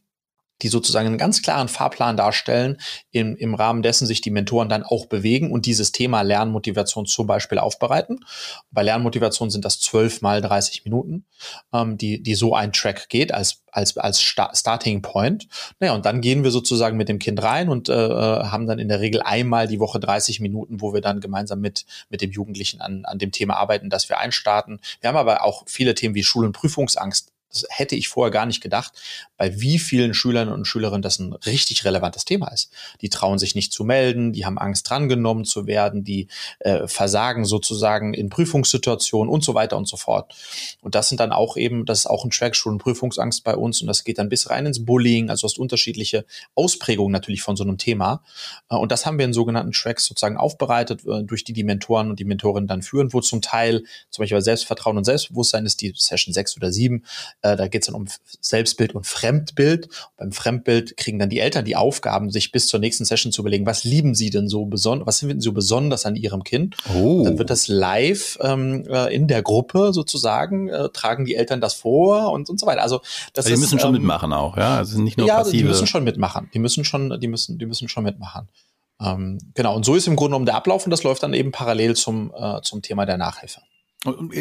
[0.62, 2.78] die sozusagen einen ganz klaren Fahrplan darstellen,
[3.12, 7.28] im, im Rahmen dessen sich die Mentoren dann auch bewegen und dieses Thema Lernmotivation zum
[7.28, 8.26] Beispiel aufbereiten.
[8.72, 11.26] Bei Lernmotivation sind das zwölf mal 30 Minuten,
[11.74, 15.48] ähm, die, die so ein Track geht als, als, als Starting Point.
[15.80, 18.80] Naja, und dann gehen wir sozusagen mit dem Kind rein und äh, äh haben dann
[18.80, 22.32] in der Regel einmal die Woche 30 Minuten, wo wir dann gemeinsam mit, mit dem
[22.32, 24.80] Jugendlichen an, an dem Thema arbeiten, das wir einstarten.
[25.02, 28.46] Wir haben aber auch viele Themen wie Schul- und Prüfungsangst das hätte ich vorher gar
[28.46, 28.94] nicht gedacht,
[29.38, 32.72] bei wie vielen Schülern und Schülerinnen das ein richtig relevantes Thema ist.
[33.02, 36.28] Die trauen sich nicht zu melden, die haben Angst drangenommen zu werden, die
[36.60, 40.34] äh, versagen sozusagen in Prüfungssituationen und so weiter und so fort.
[40.82, 43.82] Und das sind dann auch eben, das ist auch ein Track und Prüfungsangst bei uns
[43.82, 47.64] und das geht dann bis rein ins Bullying, also hast unterschiedliche Ausprägungen natürlich von so
[47.64, 48.24] einem Thema.
[48.70, 52.10] Äh, und das haben wir in sogenannten Tracks sozusagen aufbereitet, äh, durch die die Mentoren
[52.10, 55.94] und die Mentorinnen dann führen, wo zum Teil zum Beispiel Selbstvertrauen und Selbstbewusstsein ist die
[55.96, 57.06] Session 6 oder 7
[57.46, 58.08] Äh, da geht es dann um
[58.42, 59.88] Selbstbild und Fremdbild.
[60.18, 63.68] beim Fremdbild kriegen dann die Eltern die Aufgaben, sich bis zur nächsten Session zu überlegen,
[63.68, 66.76] was lieben sie denn so besonders, was finden sie so besonders an ihrem Kind.
[66.96, 67.24] Oh.
[67.24, 71.76] Dann wird das live ähm, äh, in der Gruppe sozusagen, äh, tragen die Eltern das
[71.76, 72.82] vor und, und so weiter.
[72.82, 73.02] Also
[73.34, 74.78] das also die müssen ist, schon ähm, mitmachen auch, ja.
[74.78, 75.58] Also nicht nur ja, passive.
[75.58, 76.50] die müssen schon mitmachen.
[76.54, 78.50] Die müssen schon, die müssen, die müssen schon mitmachen.
[79.00, 81.52] Ähm, genau, und so ist im Grunde genommen der Ablauf und das läuft dann eben
[81.52, 83.62] parallel zum, äh, zum Thema der Nachhilfe.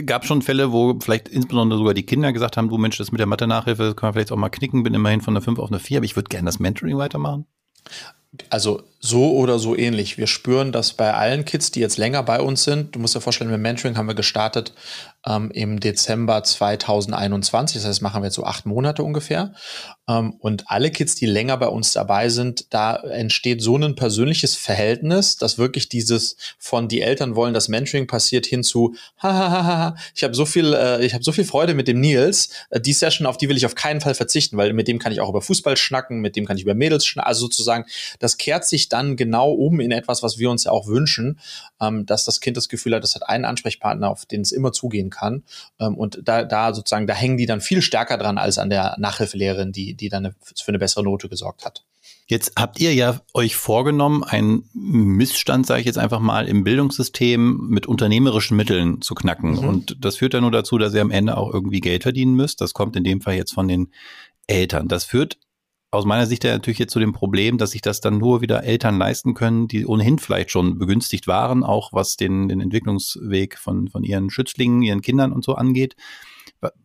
[0.06, 3.18] Gab schon Fälle, wo vielleicht insbesondere sogar die Kinder gesagt haben, du Mensch, das mit
[3.18, 5.80] der Mathe-Nachhilfe kann man vielleicht auch mal knicken, bin immerhin von einer 5 auf eine
[5.80, 7.46] 4, aber ich würde gerne das Mentoring weitermachen?
[8.50, 10.16] Also so oder so ähnlich.
[10.16, 12.94] Wir spüren das bei allen Kids, die jetzt länger bei uns sind.
[12.94, 14.72] Du musst dir vorstellen, mit Mentoring haben wir gestartet
[15.26, 17.76] ähm, im Dezember 2021.
[17.76, 19.52] Das heißt, machen wir jetzt so acht Monate ungefähr.
[20.08, 24.54] Ähm, und alle Kids, die länger bei uns dabei sind, da entsteht so ein persönliches
[24.54, 30.34] Verhältnis, dass wirklich dieses von die Eltern wollen, dass Mentoring passiert, hin zu ich habe
[30.34, 32.50] so viel, äh, ich habe so viel Freude mit dem Nils.
[32.70, 35.12] Äh, die Session, auf die will ich auf keinen Fall verzichten, weil mit dem kann
[35.12, 37.28] ich auch über Fußball schnacken, mit dem kann ich über Mädels schnacken.
[37.28, 37.84] Also sozusagen,
[38.18, 41.40] das kehrt sich dann genau um in etwas, was wir uns ja auch wünschen,
[41.80, 44.72] ähm, dass das Kind das Gefühl hat, es hat einen Ansprechpartner, auf den es immer
[44.72, 45.42] zugehen kann.
[45.78, 48.94] Ähm, und da, da sozusagen, da hängen die dann viel stärker dran als an der
[48.98, 51.84] Nachhilfelehrerin, die, die dann für eine bessere Note gesorgt hat.
[52.26, 57.66] Jetzt habt ihr ja euch vorgenommen, einen Missstand, sage ich jetzt einfach mal, im Bildungssystem
[57.68, 59.52] mit unternehmerischen Mitteln zu knacken.
[59.52, 59.68] Mhm.
[59.68, 62.60] Und das führt dann nur dazu, dass ihr am Ende auch irgendwie Geld verdienen müsst.
[62.60, 63.92] Das kommt in dem Fall jetzt von den
[64.46, 64.88] Eltern.
[64.88, 65.38] Das führt
[65.94, 68.98] aus meiner Sicht natürlich jetzt zu dem Problem, dass sich das dann nur wieder Eltern
[68.98, 74.04] leisten können, die ohnehin vielleicht schon begünstigt waren, auch was den, den Entwicklungsweg von, von
[74.04, 75.96] ihren Schützlingen, ihren Kindern und so angeht.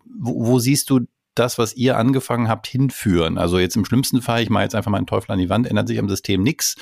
[0.05, 1.01] Wo, wo siehst du
[1.39, 3.37] das, was ihr angefangen habt, hinführen?
[3.37, 5.67] Also jetzt im schlimmsten Fall, ich mache jetzt einfach mal einen Teufel an die Wand,
[5.67, 6.75] ändert sich am System nichts.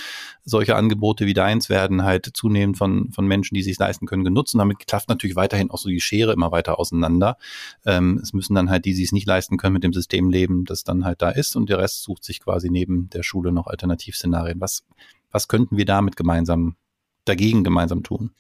[0.44, 4.56] Solche Angebote wie deins werden halt zunehmend von, von Menschen, die sich leisten können, genutzt.
[4.56, 7.38] Und damit klafft natürlich weiterhin auch so die Schere immer weiter auseinander.
[7.86, 10.66] Ähm, es müssen dann halt die, die es nicht leisten können, mit dem System leben,
[10.66, 11.56] das dann halt da ist.
[11.56, 14.60] Und der Rest sucht sich quasi neben der Schule noch Alternativszenarien.
[14.60, 14.86] Was,
[15.32, 16.76] was könnten wir damit gemeinsam
[17.26, 18.32] dagegen gemeinsam tun?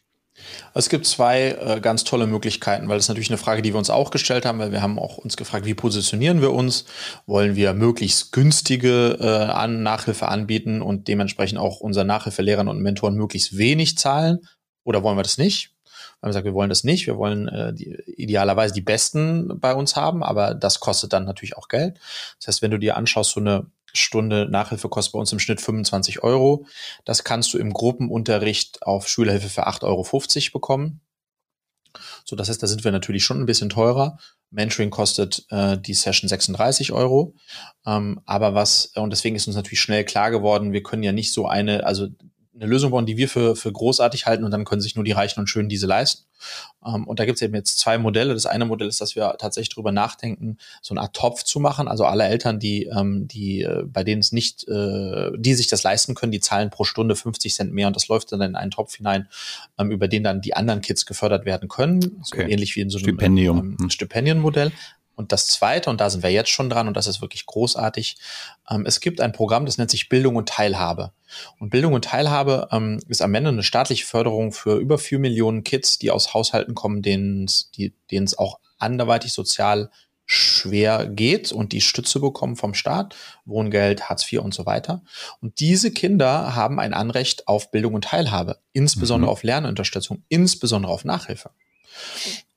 [0.73, 3.77] Es gibt zwei äh, ganz tolle Möglichkeiten, weil das ist natürlich eine Frage, die wir
[3.77, 6.85] uns auch gestellt haben, weil wir haben auch uns gefragt, wie positionieren wir uns?
[7.25, 13.15] Wollen wir möglichst günstige äh, an Nachhilfe anbieten und dementsprechend auch unseren Nachhilfelehrern und Mentoren
[13.15, 14.39] möglichst wenig zahlen?
[14.83, 15.71] Oder wollen wir das nicht?
[16.19, 17.05] Wir haben gesagt, wir wollen das nicht.
[17.07, 21.57] Wir wollen äh, die, idealerweise die Besten bei uns haben, aber das kostet dann natürlich
[21.57, 21.99] auch Geld.
[22.39, 25.61] Das heißt, wenn du dir anschaust, so eine Stunde Nachhilfe kostet bei uns im Schnitt
[25.61, 26.65] 25 Euro.
[27.05, 31.01] Das kannst du im Gruppenunterricht auf Schülerhilfe für 8,50 Euro bekommen.
[32.25, 34.17] So, das heißt, da sind wir natürlich schon ein bisschen teurer.
[34.51, 37.33] Mentoring kostet äh, die Session 36 Euro.
[37.85, 41.33] Ähm, aber was, und deswegen ist uns natürlich schnell klar geworden, wir können ja nicht
[41.33, 42.07] so eine, also
[42.55, 45.11] eine Lösung bauen, die wir für, für großartig halten und dann können sich nur die
[45.11, 46.26] Reichen und Schönen diese leisten.
[46.85, 48.33] Ähm, und da gibt es eben jetzt zwei Modelle.
[48.33, 51.87] Das eine Modell ist, dass wir tatsächlich drüber nachdenken, so eine Art Topf zu machen.
[51.87, 55.83] Also alle Eltern, die, ähm, die äh, bei denen es nicht, äh, die sich das
[55.83, 58.71] leisten können, die zahlen pro Stunde 50 Cent mehr und das läuft dann in einen
[58.71, 59.27] Topf hinein,
[59.77, 61.99] ähm, über den dann die anderen Kids gefördert werden können.
[62.03, 62.21] Okay.
[62.21, 63.59] So ähnlich wie in so einem Stipendium.
[63.59, 63.89] Ähm, hm.
[63.89, 64.71] Stipendienmodell.
[65.17, 68.17] Und das Zweite, und da sind wir jetzt schon dran, und das ist wirklich großartig,
[68.69, 71.11] ähm, es gibt ein Programm, das nennt sich Bildung und Teilhabe.
[71.59, 75.63] Und Bildung und Teilhabe ähm, ist am Ende eine staatliche Förderung für über vier Millionen
[75.63, 79.89] Kids, die aus Haushalten kommen, denen es auch anderweitig sozial
[80.27, 85.01] schwer geht und die Stütze bekommen vom Staat, Wohngeld, Hartz IV und so weiter.
[85.41, 89.33] Und diese Kinder haben ein Anrecht auf Bildung und Teilhabe, insbesondere mhm.
[89.33, 91.49] auf Lernunterstützung, insbesondere auf Nachhilfe.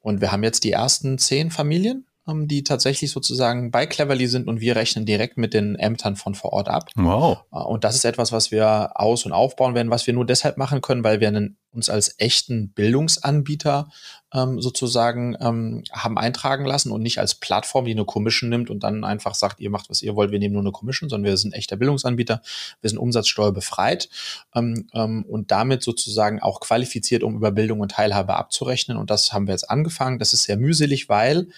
[0.01, 4.49] Und wir haben jetzt die ersten zehn Familien, ähm, die tatsächlich sozusagen bei Cleverly sind
[4.49, 6.91] und wir rechnen direkt mit den Ämtern von vor Ort ab.
[6.95, 7.45] Wow.
[7.53, 10.57] Äh, und das ist etwas, was wir aus- und aufbauen werden, was wir nur deshalb
[10.57, 13.89] machen können, weil wir einen, uns als echten Bildungsanbieter
[14.33, 18.83] ähm, sozusagen ähm, haben eintragen lassen und nicht als Plattform, die eine Commission nimmt und
[18.83, 21.37] dann einfach sagt, ihr macht, was ihr wollt, wir nehmen nur eine Commission, sondern wir
[21.37, 22.43] sind echter Bildungsanbieter,
[22.81, 24.09] wir sind umsatzsteuerbefreit
[24.55, 28.97] ähm, ähm, und damit sozusagen auch qualifiziert, um über Bildung und Teilhabe abzurechnen.
[28.97, 30.19] Und das haben wir jetzt angefangen.
[30.19, 31.49] Das ist sehr mühselig, weil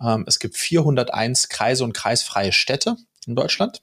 [0.00, 3.82] ähm, es gibt 401 Kreise und kreisfreie Städte in Deutschland.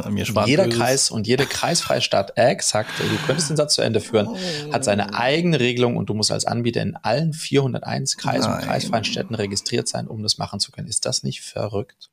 [0.00, 0.68] Äh, mir jeder.
[0.68, 4.72] Kreis und jede kreisfreie Stadt, exakt, du könntest den Satz zu Ende führen, oh.
[4.72, 9.04] hat seine eigene Regelung und du musst als Anbieter in allen 401 Kreis- und kreisfreien
[9.04, 10.88] Städten registriert sein, um das machen zu können.
[10.88, 12.11] Ist das nicht verrückt?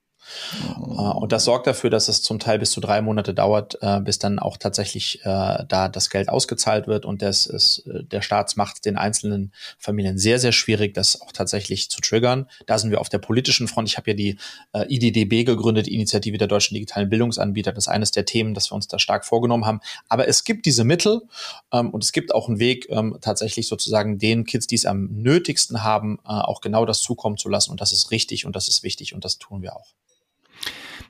[0.80, 1.12] Oh.
[1.12, 4.20] Und das sorgt dafür, dass es zum Teil bis zu drei Monate dauert, äh, bis
[4.20, 7.06] dann auch tatsächlich äh, da das Geld ausgezahlt wird.
[7.06, 11.32] Und das ist, äh, der Staat macht den einzelnen Familien sehr, sehr schwierig, das auch
[11.32, 12.48] tatsächlich zu triggern.
[12.66, 13.90] Da sind wir auf der politischen Front.
[13.90, 14.38] Ich habe ja die
[14.74, 17.72] äh, IDDB gegründet, Initiative der deutschen digitalen Bildungsanbieter.
[17.72, 19.80] Das ist eines der Themen, das wir uns da stark vorgenommen haben.
[20.08, 21.22] Aber es gibt diese Mittel
[21.72, 25.08] ähm, und es gibt auch einen Weg, ähm, tatsächlich sozusagen den Kids, die es am
[25.12, 27.72] nötigsten haben, äh, auch genau das zukommen zu lassen.
[27.72, 29.94] Und das ist richtig und das ist wichtig und das tun wir auch.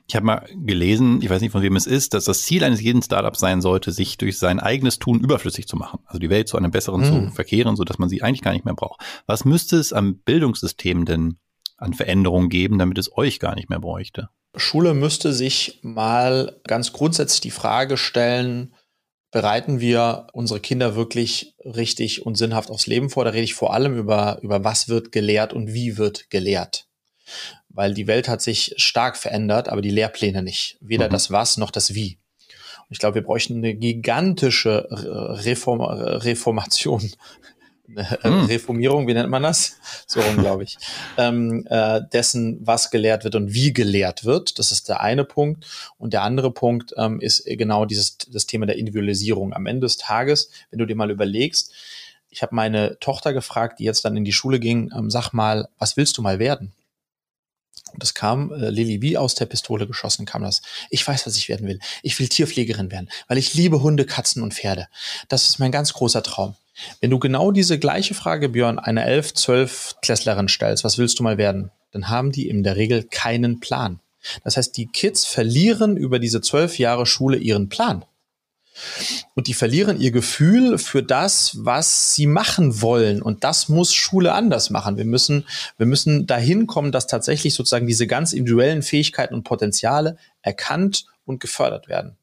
[0.08, 2.80] Ich habe mal gelesen, ich weiß nicht von wem es ist, dass das Ziel eines
[2.80, 6.00] jeden Startups sein sollte, sich durch sein eigenes Tun überflüssig zu machen.
[6.06, 7.28] Also die Welt zu einem besseren hm.
[7.28, 9.00] zu verkehren, so dass man sie eigentlich gar nicht mehr braucht.
[9.26, 11.38] Was müsste es am Bildungssystem denn
[11.76, 14.28] an Veränderungen geben, damit es euch gar nicht mehr bräuchte?
[14.56, 18.74] Schule müsste sich mal ganz grundsätzlich die Frage stellen,
[19.30, 23.24] bereiten wir unsere Kinder wirklich richtig und sinnhaft aufs Leben vor?
[23.24, 26.88] Da rede ich vor allem über, über was wird gelehrt und wie wird gelehrt
[27.70, 30.76] weil die Welt hat sich stark verändert, aber die Lehrpläne nicht.
[30.80, 31.12] Weder mhm.
[31.12, 32.18] das Was noch das Wie.
[32.48, 37.12] Und ich glaube, wir bräuchten eine gigantische Reform Reformation,
[38.22, 38.44] eine mhm.
[38.46, 39.76] Reformierung, wie nennt man das?
[40.06, 40.76] So glaube ich.
[41.16, 44.58] ähm, äh, dessen, was gelehrt wird und wie gelehrt wird.
[44.58, 45.66] Das ist der eine Punkt.
[45.98, 49.52] Und der andere Punkt ähm, ist genau dieses das Thema der Individualisierung.
[49.52, 51.72] Am Ende des Tages, wenn du dir mal überlegst,
[52.28, 55.68] ich habe meine Tochter gefragt, die jetzt dann in die Schule ging, ähm, sag mal,
[55.78, 56.72] was willst du mal werden?
[57.92, 60.62] Und das kam äh, Lilly wie aus der Pistole geschossen kam das.
[60.90, 61.78] Ich weiß, was ich werden will.
[62.02, 64.88] Ich will Tierpflegerin werden, weil ich liebe Hunde, Katzen und Pferde.
[65.28, 66.54] Das ist mein ganz großer Traum.
[67.00, 71.22] Wenn du genau diese gleiche Frage, Björn, einer 11, 12 Klässlerin stellst, was willst du
[71.22, 71.70] mal werden?
[71.92, 74.00] Dann haben die in der Regel keinen Plan.
[74.44, 78.04] Das heißt, die Kids verlieren über diese zwölf Jahre Schule ihren Plan.
[79.34, 83.22] Und die verlieren ihr Gefühl für das, was sie machen wollen.
[83.22, 84.96] Und das muss Schule anders machen.
[84.96, 85.46] Wir müssen,
[85.78, 91.40] wir müssen dahin kommen, dass tatsächlich sozusagen diese ganz individuellen Fähigkeiten und Potenziale erkannt und
[91.40, 92.16] gefördert werden.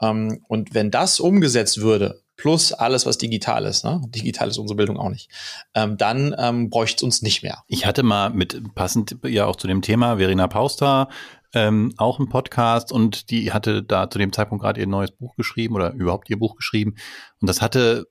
[0.00, 4.00] Ähm, und wenn das umgesetzt würde, plus alles, was digital ist, ne?
[4.08, 5.28] digital ist unsere Bildung auch nicht,
[5.74, 7.64] ähm, dann ähm, bräuchte es uns nicht mehr.
[7.66, 11.08] Ich hatte mal mit, passend ja auch zu dem Thema, Verena Pauster,
[11.54, 15.34] ähm, auch ein Podcast und die hatte da zu dem Zeitpunkt gerade ihr neues Buch
[15.36, 16.96] geschrieben oder überhaupt ihr Buch geschrieben.
[17.40, 18.06] Und das hatte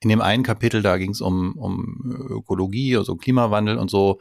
[0.00, 4.18] in dem einen Kapitel, da ging es um, um Ökologie, also Klimawandel und so,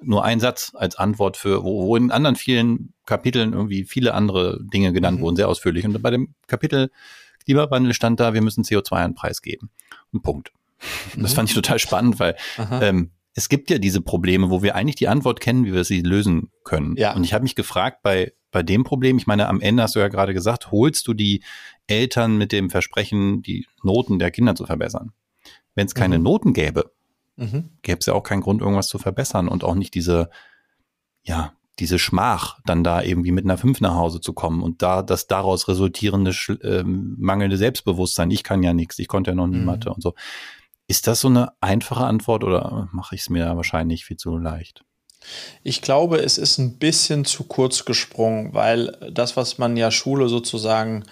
[0.00, 4.60] nur ein Satz als Antwort für, wo, wo in anderen vielen Kapiteln irgendwie viele andere
[4.62, 5.22] Dinge genannt mhm.
[5.22, 5.84] wurden, sehr ausführlich.
[5.86, 6.90] Und bei dem Kapitel
[7.44, 9.70] Klimawandel stand da, wir müssen CO2 einen Preis geben.
[10.12, 10.52] Ein Punkt.
[11.16, 11.22] Mhm.
[11.22, 12.36] Das fand ich total spannend, weil
[12.80, 16.00] ähm, es gibt ja diese Probleme, wo wir eigentlich die Antwort kennen, wie wir sie
[16.02, 16.96] lösen können.
[16.96, 17.14] Ja.
[17.14, 20.00] Und ich habe mich gefragt, bei, bei dem Problem, ich meine, am Ende hast du
[20.00, 21.42] ja gerade gesagt, holst du die
[21.88, 25.12] Eltern mit dem Versprechen, die Noten der Kinder zu verbessern.
[25.74, 26.24] Wenn es keine mhm.
[26.24, 26.92] Noten gäbe,
[27.36, 27.70] mhm.
[27.82, 30.30] gäbe es ja auch keinen Grund, irgendwas zu verbessern und auch nicht diese,
[31.24, 35.02] ja, diese Schmach, dann da irgendwie mit einer 5 nach Hause zu kommen und da
[35.02, 36.30] das daraus resultierende
[36.62, 39.64] äh, mangelnde Selbstbewusstsein, ich kann ja nichts, ich konnte ja noch nie mhm.
[39.64, 40.14] Mathe und so.
[40.86, 44.84] Ist das so eine einfache Antwort oder mache ich es mir wahrscheinlich viel zu leicht?
[45.62, 50.28] Ich glaube, es ist ein bisschen zu kurz gesprungen, weil das, was man ja Schule
[50.28, 51.04] sozusagen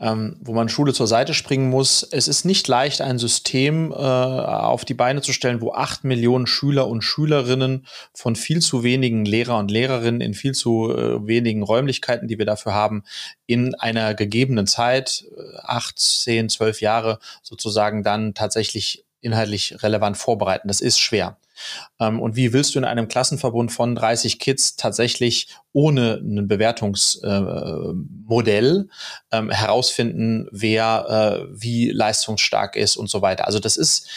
[0.00, 2.02] ähm, wo man Schule zur Seite springen muss.
[2.04, 6.46] Es ist nicht leicht, ein System äh, auf die Beine zu stellen, wo acht Millionen
[6.46, 11.62] Schüler und Schülerinnen von viel zu wenigen Lehrer und Lehrerinnen in viel zu äh, wenigen
[11.62, 13.02] Räumlichkeiten, die wir dafür haben,
[13.46, 20.68] in einer gegebenen Zeit, äh, acht, zehn, zwölf Jahre sozusagen dann tatsächlich inhaltlich relevant vorbereiten.
[20.68, 21.36] Das ist schwer.
[22.00, 28.88] Ähm, und wie willst du in einem Klassenverbund von 30 Kids tatsächlich ohne ein Bewertungsmodell
[29.32, 33.46] äh, ähm, herausfinden, wer äh, wie leistungsstark ist und so weiter?
[33.46, 34.08] Also das ist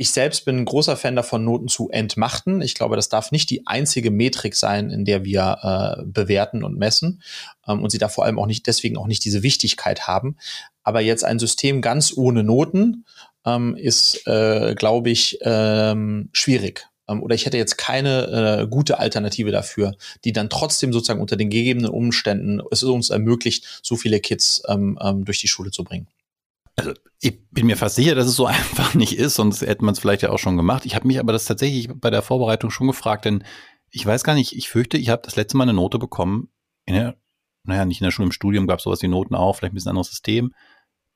[0.00, 2.62] ich selbst bin ein großer Fan davon, Noten zu entmachten.
[2.62, 6.78] Ich glaube, das darf nicht die einzige Metrik sein, in der wir äh, bewerten und
[6.78, 7.20] messen.
[7.66, 10.36] Ähm, und sie darf vor allem auch nicht, deswegen auch nicht diese Wichtigkeit haben.
[10.84, 13.04] Aber jetzt ein System ganz ohne Noten,
[13.44, 16.86] ähm, ist, äh, glaube ich, ähm, schwierig.
[17.08, 21.36] Ähm, oder ich hätte jetzt keine äh, gute Alternative dafür, die dann trotzdem sozusagen unter
[21.36, 25.82] den gegebenen Umständen es uns ermöglicht, so viele Kids ähm, ähm, durch die Schule zu
[25.82, 26.06] bringen.
[26.78, 29.92] Also ich bin mir fast sicher, dass es so einfach nicht ist, sonst hätte man
[29.92, 30.86] es vielleicht ja auch schon gemacht.
[30.86, 33.44] Ich habe mich aber das tatsächlich bei der Vorbereitung schon gefragt, denn
[33.90, 36.48] ich weiß gar nicht, ich fürchte, ich habe das letzte Mal eine Note bekommen
[36.84, 37.16] in der,
[37.64, 39.74] naja, nicht in der Schule, im Studium gab es sowas wie Noten auch, vielleicht ein
[39.74, 40.52] bisschen anderes System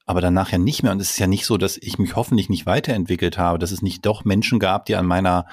[0.05, 0.93] aber dann nachher nicht mehr.
[0.93, 3.83] Und es ist ja nicht so, dass ich mich hoffentlich nicht weiterentwickelt habe, dass es
[3.83, 5.47] nicht doch Menschen gab, die an meiner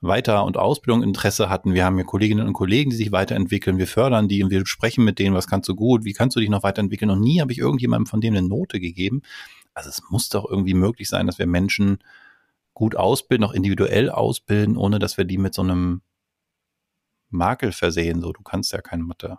[0.00, 1.74] Weiter- und Ausbildung Interesse hatten.
[1.74, 3.78] Wir haben ja Kolleginnen und Kollegen, die sich weiterentwickeln.
[3.78, 6.40] Wir fördern die und wir sprechen mit denen, was kannst du gut, wie kannst du
[6.40, 7.10] dich noch weiterentwickeln.
[7.10, 9.22] Und nie habe ich irgendjemandem von denen eine Note gegeben.
[9.76, 11.98] Also es muss doch irgendwie möglich sein, dass wir Menschen
[12.72, 16.00] gut ausbilden, auch individuell ausbilden, ohne dass wir die mit so einem
[17.28, 19.38] Makel versehen, so du kannst ja keine Mathe.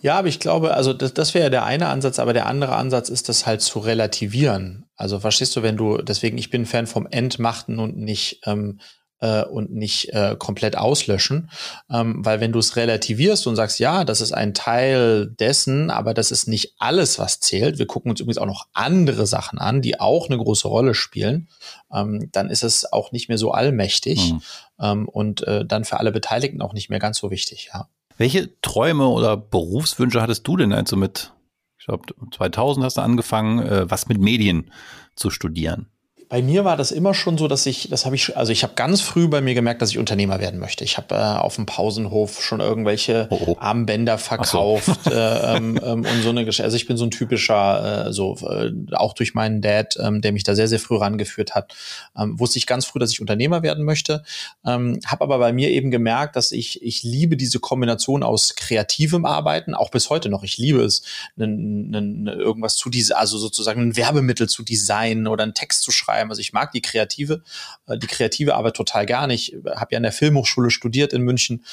[0.00, 3.08] Ja, aber ich glaube, also das, das wäre der eine Ansatz, aber der andere Ansatz
[3.08, 4.84] ist das halt zu relativieren.
[4.94, 8.80] Also verstehst du, wenn du, deswegen, ich bin Fan vom Entmachten und nicht ähm,
[9.20, 11.50] äh, und nicht äh, komplett auslöschen.
[11.90, 16.14] Ähm, weil wenn du es relativierst und sagst, ja, das ist ein Teil dessen, aber
[16.14, 17.78] das ist nicht alles, was zählt.
[17.78, 21.48] Wir gucken uns übrigens auch noch andere Sachen an, die auch eine große Rolle spielen.
[21.92, 24.42] Ähm, dann ist es auch nicht mehr so allmächtig mhm.
[24.80, 27.88] ähm, und äh, dann für alle Beteiligten auch nicht mehr ganz so wichtig, ja.
[28.16, 31.32] Welche Träume oder Berufswünsche hattest du denn also mit,
[31.78, 34.72] ich glaube, 2000 hast du angefangen, äh, was mit Medien
[35.14, 35.86] zu studieren?
[36.28, 38.74] Bei mir war das immer schon so, dass ich, das habe ich, also ich habe
[38.74, 40.84] ganz früh bei mir gemerkt, dass ich Unternehmer werden möchte.
[40.84, 43.56] Ich habe äh, auf dem Pausenhof schon irgendwelche oh, oh.
[43.58, 45.10] Armbänder verkauft so.
[45.10, 46.64] äh, ähm, ähm, und so eine Geschichte.
[46.64, 50.32] Also ich bin so ein typischer, äh, so äh, auch durch meinen Dad, ähm, der
[50.32, 51.74] mich da sehr, sehr früh rangeführt hat,
[52.18, 54.22] ähm, wusste ich ganz früh, dass ich Unternehmer werden möchte.
[54.66, 59.24] Ähm, habe aber bei mir eben gemerkt, dass ich, ich liebe diese Kombination aus kreativem
[59.24, 60.42] Arbeiten, auch bis heute noch.
[60.42, 61.02] Ich liebe es,
[61.38, 65.90] n, n, irgendwas zu diese, also sozusagen ein Werbemittel zu designen oder einen Text zu
[65.90, 66.30] schreiben schreiben.
[66.30, 67.42] Also ich mag die kreative,
[67.86, 69.34] äh, die kreative Arbeit total gerne.
[69.34, 71.64] Ich habe ja an der Filmhochschule studiert in München,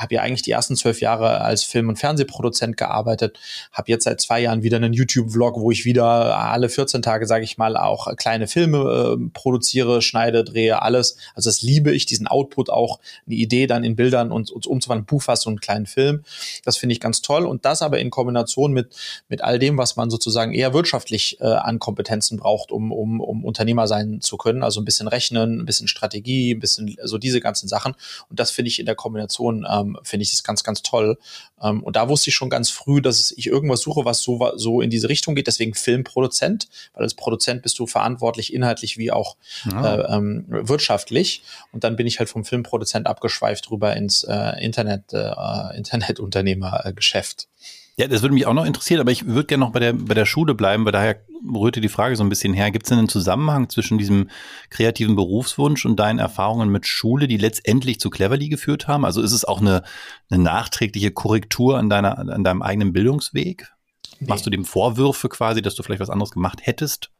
[0.00, 3.38] habe ja eigentlich die ersten zwölf Jahre als Film- und Fernsehproduzent gearbeitet,
[3.70, 7.44] habe jetzt seit zwei Jahren wieder einen YouTube-Vlog, wo ich wieder alle 14 Tage, sage
[7.44, 11.16] ich mal, auch kleine Filme äh, produziere, schneide, drehe, alles.
[11.34, 15.04] Also das liebe ich, diesen Output auch, eine Idee dann in Bildern und, und umzuwandeln,
[15.04, 16.24] Buch fast so einen kleinen Film.
[16.64, 17.44] Das finde ich ganz toll.
[17.44, 18.96] Und das aber in Kombination mit,
[19.28, 23.44] mit all dem, was man sozusagen eher wirtschaftlich äh, an Kompetenzen braucht, um, um, um
[23.44, 24.62] Unternehmer sein zu können.
[24.62, 27.94] Also ein bisschen Rechnen, ein bisschen Strategie, ein bisschen so diese ganzen Sachen.
[28.30, 31.18] Und das finde ich in der Kombination ähm, ähm, finde ich das ganz, ganz toll.
[31.62, 34.80] Ähm, und da wusste ich schon ganz früh, dass ich irgendwas suche, was so, so
[34.80, 35.46] in diese Richtung geht.
[35.46, 39.36] Deswegen Filmproduzent, weil als Produzent bist du verantwortlich inhaltlich wie auch
[39.70, 39.96] ja.
[39.96, 41.42] äh, ähm, wirtschaftlich.
[41.72, 47.48] Und dann bin ich halt vom Filmproduzent abgeschweift rüber ins äh, Internet, äh, Internetunternehmergeschäft.
[48.00, 50.14] Ja, das würde mich auch noch interessieren, aber ich würde gerne noch bei der, bei
[50.14, 51.20] der Schule bleiben, weil daher
[51.54, 52.70] rührte die Frage so ein bisschen her.
[52.70, 54.30] Gibt es denn einen Zusammenhang zwischen diesem
[54.70, 59.04] kreativen Berufswunsch und deinen Erfahrungen mit Schule, die letztendlich zu Cleverly geführt haben?
[59.04, 59.82] Also ist es auch eine,
[60.30, 63.70] eine nachträgliche Korrektur an, deiner, an deinem eigenen Bildungsweg?
[64.18, 64.28] Nee.
[64.28, 67.10] Machst du dem Vorwürfe quasi, dass du vielleicht was anderes gemacht hättest?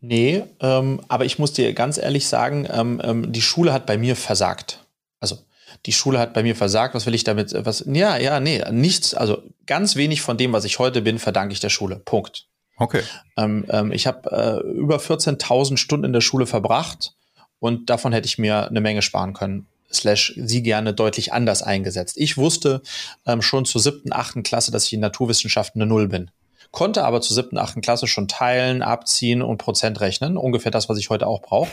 [0.00, 3.96] Nee, ähm, aber ich muss dir ganz ehrlich sagen, ähm, ähm, die Schule hat bei
[3.96, 4.84] mir versagt.
[5.20, 5.38] Also
[5.86, 9.14] die Schule hat bei mir versagt, was will ich damit, was, ja, ja, nee, nichts,
[9.14, 12.00] also ganz wenig von dem, was ich heute bin, verdanke ich der Schule.
[12.04, 12.46] Punkt.
[12.76, 13.02] Okay.
[13.36, 14.30] Ähm, ähm, ich habe
[14.64, 17.14] äh, über 14.000 Stunden in der Schule verbracht
[17.60, 19.66] und davon hätte ich mir eine Menge sparen können.
[19.92, 22.16] Slash sie gerne deutlich anders eingesetzt.
[22.18, 22.82] Ich wusste
[23.26, 26.30] ähm, schon zur siebten, achten Klasse, dass ich in Naturwissenschaften eine Null bin
[26.74, 30.36] konnte aber zur siebten, achten Klasse schon teilen, abziehen und Prozent rechnen.
[30.36, 31.70] Ungefähr das, was ich heute auch brauche.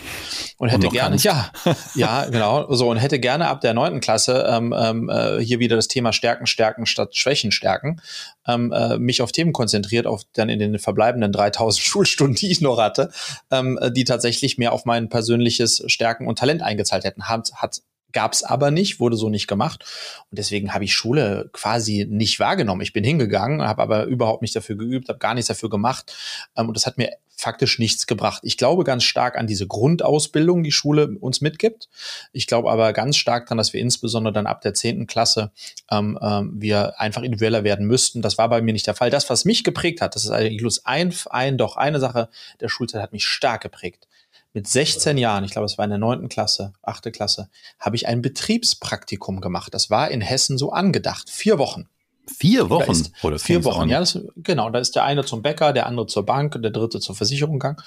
[0.58, 1.52] Und hätte und gerne, ja,
[1.96, 5.76] ja, genau, so und hätte gerne ab der neunten Klasse ähm, ähm, äh, hier wieder
[5.76, 8.00] das Thema Stärken, Stärken statt Schwächen stärken,
[8.48, 12.62] ähm, äh, mich auf Themen konzentriert, auf dann in den verbleibenden 3000 Schulstunden, die ich
[12.62, 13.10] noch hatte,
[13.50, 17.28] ähm, die tatsächlich mehr auf mein persönliches Stärken und Talent eingezahlt hätten.
[17.28, 17.82] Hat, hat
[18.12, 19.86] Gab es aber nicht, wurde so nicht gemacht.
[20.30, 22.82] Und deswegen habe ich Schule quasi nicht wahrgenommen.
[22.82, 26.14] Ich bin hingegangen, habe aber überhaupt nicht dafür geübt, habe gar nichts dafür gemacht.
[26.56, 28.42] Ähm, und das hat mir faktisch nichts gebracht.
[28.46, 31.90] Ich glaube ganz stark an diese Grundausbildung, die Schule uns mitgibt.
[32.34, 35.52] Ich glaube aber ganz stark daran, dass wir insbesondere dann ab der zehnten Klasse
[35.90, 38.22] ähm, ähm, wir einfach individueller werden müssten.
[38.22, 39.10] Das war bei mir nicht der Fall.
[39.10, 43.02] Das, was mich geprägt hat, das ist eigentlich ein, ein, doch eine Sache der Schulzeit
[43.02, 44.08] hat mich stark geprägt
[44.54, 47.50] mit 16 Jahren, ich glaube, es war in der neunten Klasse, achte Klasse,
[47.80, 49.74] habe ich ein Betriebspraktikum gemacht.
[49.74, 51.30] Das war in Hessen so angedacht.
[51.30, 51.88] Vier Wochen.
[52.28, 52.92] Vier Wochen?
[52.92, 54.00] Ist, oh, vier Wochen, ja.
[54.00, 57.00] Das, genau, da ist der eine zum Bäcker, der andere zur Bank und der dritte
[57.00, 57.78] zur Versicherung gegangen.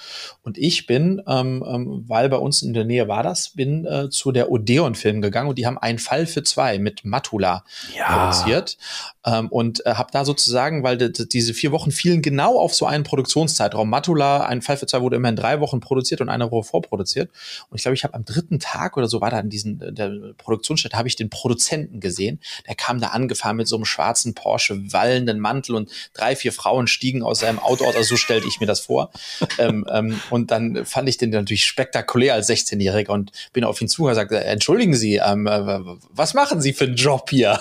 [0.43, 4.09] Und ich bin, ähm, ähm, weil bei uns in der Nähe war das, bin äh,
[4.09, 7.63] zu der Odeon-Film gegangen und die haben einen Fall für zwei mit Matula
[7.95, 8.11] ja.
[8.11, 8.77] produziert.
[9.25, 13.03] Ähm, und äh, habe da sozusagen, weil diese vier Wochen fielen genau auf so einen
[13.03, 13.89] Produktionszeitraum.
[13.89, 17.31] Matula, ein Fall für zwei wurde immer in drei Wochen produziert und eine Woche vorproduziert.
[17.69, 20.11] Und ich glaube, ich habe am dritten Tag oder so war da in diesen der
[20.37, 22.39] Produktionsstätte, habe ich den Produzenten gesehen.
[22.67, 26.87] Der kam da angefahren mit so einem schwarzen Porsche wallenden Mantel und drei, vier Frauen
[26.87, 27.95] stiegen aus seinem Auto aus.
[27.95, 29.11] Also so stellte ich mir das vor.
[29.57, 33.87] ähm, ähm, und dann fand ich den natürlich spektakulär als 16-Jähriger und bin auf ihn
[33.87, 35.79] zu und sagte, entschuldigen Sie, ähm, äh,
[36.11, 37.59] was machen Sie für einen Job hier?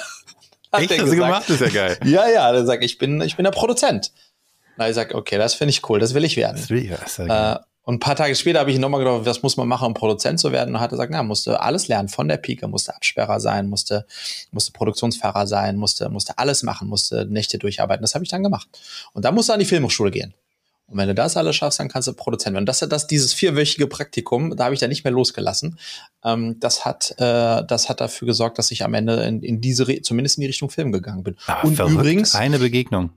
[0.79, 1.45] Echt, hast du gemacht?
[1.49, 1.99] Das ist ja geil.
[2.05, 4.13] Ja, ja, der sagt, ich bin, ich bin der Produzent.
[4.77, 6.57] Na, ich sag, okay, das finde ich cool, das will ich werden.
[6.57, 7.57] Das will ich, das äh,
[7.87, 9.95] und ein paar Tage später habe ich ihn nochmal gedacht, was muss man machen, um
[9.95, 10.75] Produzent zu werden?
[10.75, 14.07] Und hat gesagt, na, musste alles lernen von der Pike, musste Absperrer sein, musste,
[14.53, 18.03] musste Produktionsfahrer sein, musste, musste alles machen, musste Nächte durcharbeiten.
[18.03, 18.69] Das habe ich dann gemacht.
[19.13, 20.33] Und dann musste er an die Filmhochschule gehen.
[20.87, 22.67] Und wenn du das alles schaffst, dann kannst du Produzent werden.
[22.67, 25.79] Das hat das dieses vierwöchige Praktikum, da habe ich da nicht mehr losgelassen.
[26.23, 30.03] Ähm, das hat äh, das hat dafür gesorgt, dass ich am Ende in, in diese
[30.03, 31.37] zumindest in die Richtung Film gegangen bin.
[31.47, 31.95] Ah, und verrückt.
[31.95, 33.11] übrigens eine Begegnung.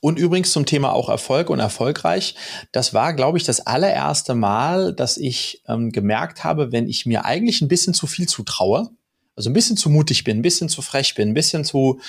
[0.00, 2.34] Und übrigens zum Thema auch Erfolg und erfolgreich.
[2.72, 7.24] Das war, glaube ich, das allererste Mal, dass ich ähm, gemerkt habe, wenn ich mir
[7.24, 8.90] eigentlich ein bisschen zu viel zutraue,
[9.38, 12.00] also ein bisschen zu mutig bin, ein bisschen zu frech bin, ein bisschen zu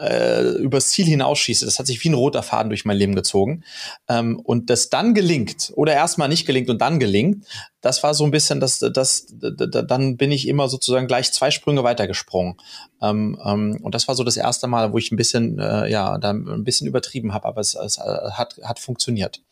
[0.00, 1.66] äh, übers Ziel hinausschieße.
[1.66, 3.62] Das hat sich wie ein roter Faden durch mein Leben gezogen.
[4.08, 7.44] Ähm, und das dann gelingt oder erstmal nicht gelingt und dann gelingt,
[7.82, 11.50] das war so ein bisschen, das, das, das dann bin ich immer sozusagen gleich zwei
[11.50, 12.56] Sprünge weitergesprungen.
[13.02, 16.16] Ähm, ähm, und das war so das erste Mal, wo ich ein bisschen, äh, ja,
[16.16, 19.42] da ein bisschen übertrieben habe, aber es, es äh, hat, hat funktioniert.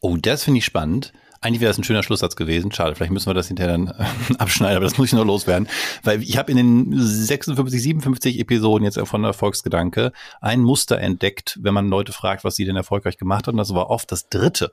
[0.00, 1.14] Oh, das finde ich spannend.
[1.42, 2.72] Eigentlich wäre das ein schöner Schlusssatz gewesen.
[2.72, 5.68] Schade, vielleicht müssen wir das hinterher dann äh, abschneiden, aber das muss ich noch loswerden.
[6.02, 11.74] Weil ich habe in den 56, 57 Episoden jetzt von Erfolgsgedanke ein Muster entdeckt, wenn
[11.74, 13.58] man Leute fragt, was sie denn erfolgreich gemacht haben.
[13.58, 14.72] Das war oft das dritte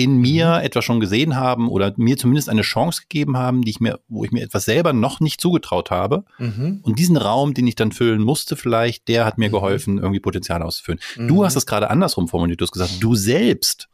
[0.00, 0.64] in mir mhm.
[0.64, 4.24] etwas schon gesehen haben oder mir zumindest eine Chance gegeben haben, die ich mir, wo
[4.24, 6.24] ich mir etwas selber noch nicht zugetraut habe.
[6.38, 6.80] Mhm.
[6.82, 9.52] Und diesen Raum, den ich dann füllen musste, vielleicht, der hat mir mhm.
[9.52, 11.00] geholfen, irgendwie Potenzial auszufüllen.
[11.16, 11.44] Du mhm.
[11.44, 12.62] hast es gerade andersrum formuliert.
[12.62, 13.89] Du hast gesagt, du selbst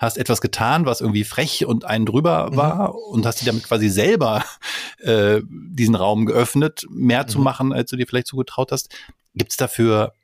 [0.00, 2.56] hast etwas getan, was irgendwie frech und einen drüber mhm.
[2.56, 2.96] war mhm.
[3.12, 4.42] und hast dir damit quasi selber
[4.98, 7.28] äh, diesen Raum geöffnet, mehr mhm.
[7.28, 8.88] zu machen, als du dir vielleicht zugetraut hast.
[9.34, 10.14] Gibt es dafür,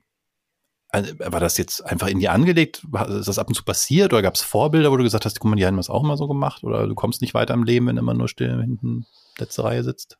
[0.88, 2.84] also war das jetzt einfach in dir angelegt?
[3.08, 5.50] Ist das ab und zu passiert oder gab es Vorbilder, wo du gesagt hast, guck
[5.50, 7.86] mal, die haben das auch immer so gemacht oder du kommst nicht weiter im Leben,
[7.86, 9.04] wenn immer nur still hinten
[9.38, 10.16] letzte Reihe sitzt?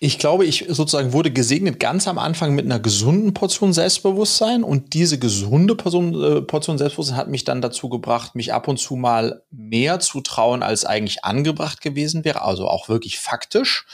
[0.00, 4.94] Ich glaube, ich sozusagen wurde gesegnet ganz am Anfang mit einer gesunden Portion Selbstbewusstsein und
[4.94, 8.94] diese gesunde Portion, äh, Portion Selbstbewusstsein hat mich dann dazu gebracht, mich ab und zu
[8.94, 13.86] mal mehr zu trauen, als eigentlich angebracht gewesen wäre, also auch wirklich faktisch.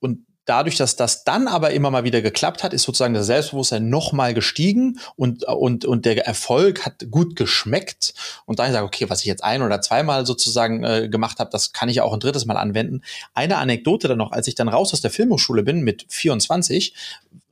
[0.00, 3.88] Und dadurch, dass das dann aber immer mal wieder geklappt hat, ist sozusagen das Selbstbewusstsein
[3.88, 8.14] nochmal gestiegen und, und, und der Erfolg hat gut geschmeckt.
[8.46, 11.50] Und dann sage ich, okay, was ich jetzt ein oder zweimal sozusagen äh, gemacht habe,
[11.50, 13.02] das kann ich auch ein drittes Mal anwenden.
[13.34, 16.94] Eine Anekdote dann noch, als ich dann raus aus der Filmhochschule bin mit 24,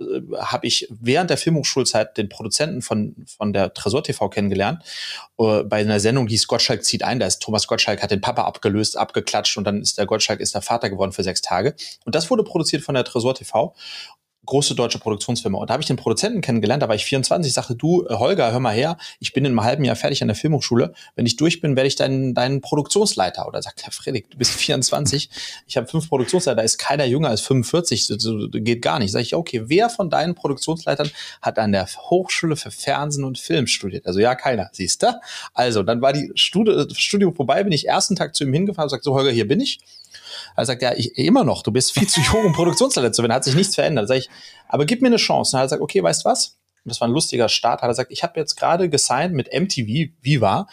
[0.01, 0.05] äh,
[0.39, 4.83] habe ich während der Filmhochschulzeit den Produzenten von, von der Tresor TV kennengelernt.
[5.39, 7.19] Äh, bei einer Sendung, die hieß Gottschalk zieht ein.
[7.19, 10.55] Da ist Thomas Gottschalk, hat den Papa abgelöst, abgeklatscht und dann ist der Gottschalk ist
[10.55, 11.75] der Vater geworden für sechs Tage.
[12.05, 13.75] Und das wurde produziert von der Tresor TV
[14.47, 15.59] große deutsche Produktionsfirma.
[15.59, 18.15] Und da habe ich den Produzenten kennengelernt, da war ich 24, ich sagte, du, äh,
[18.15, 20.95] Holger, hör mal her, ich bin in einem halben Jahr fertig an der Filmhochschule.
[21.17, 23.47] Wenn ich durch bin, werde ich dein, dein Produktionsleiter.
[23.47, 25.29] Oder sagt Herr Fredrik, du bist 24,
[25.67, 29.13] ich habe fünf Produktionsleiter, da ist keiner jünger als 45, das geht gar nicht.
[29.13, 31.11] Sag ich, okay, wer von deinen Produktionsleitern
[31.43, 34.07] hat an der Hochschule für Fernsehen und Film studiert?
[34.07, 35.21] Also ja, keiner, siehst du?
[35.53, 38.91] Also, dann war die Studi Studium vorbei, bin ich ersten Tag zu ihm hingefahren und
[38.91, 39.81] sagt so, Holger, hier bin ich.
[40.57, 43.33] Er sagt, ja, ich, immer noch, du bist viel zu jung, um Produktionsleiter zu werden,
[43.33, 44.09] hat sich nichts verändert.
[44.09, 44.29] Sag ich,
[44.69, 45.57] aber gib mir eine Chance.
[45.57, 46.59] Und er gesagt, okay, weißt was?
[46.85, 49.53] Und das war ein lustiger Start, hat er gesagt, ich habe jetzt gerade gesigned mit
[49.53, 50.69] MTV, Viva,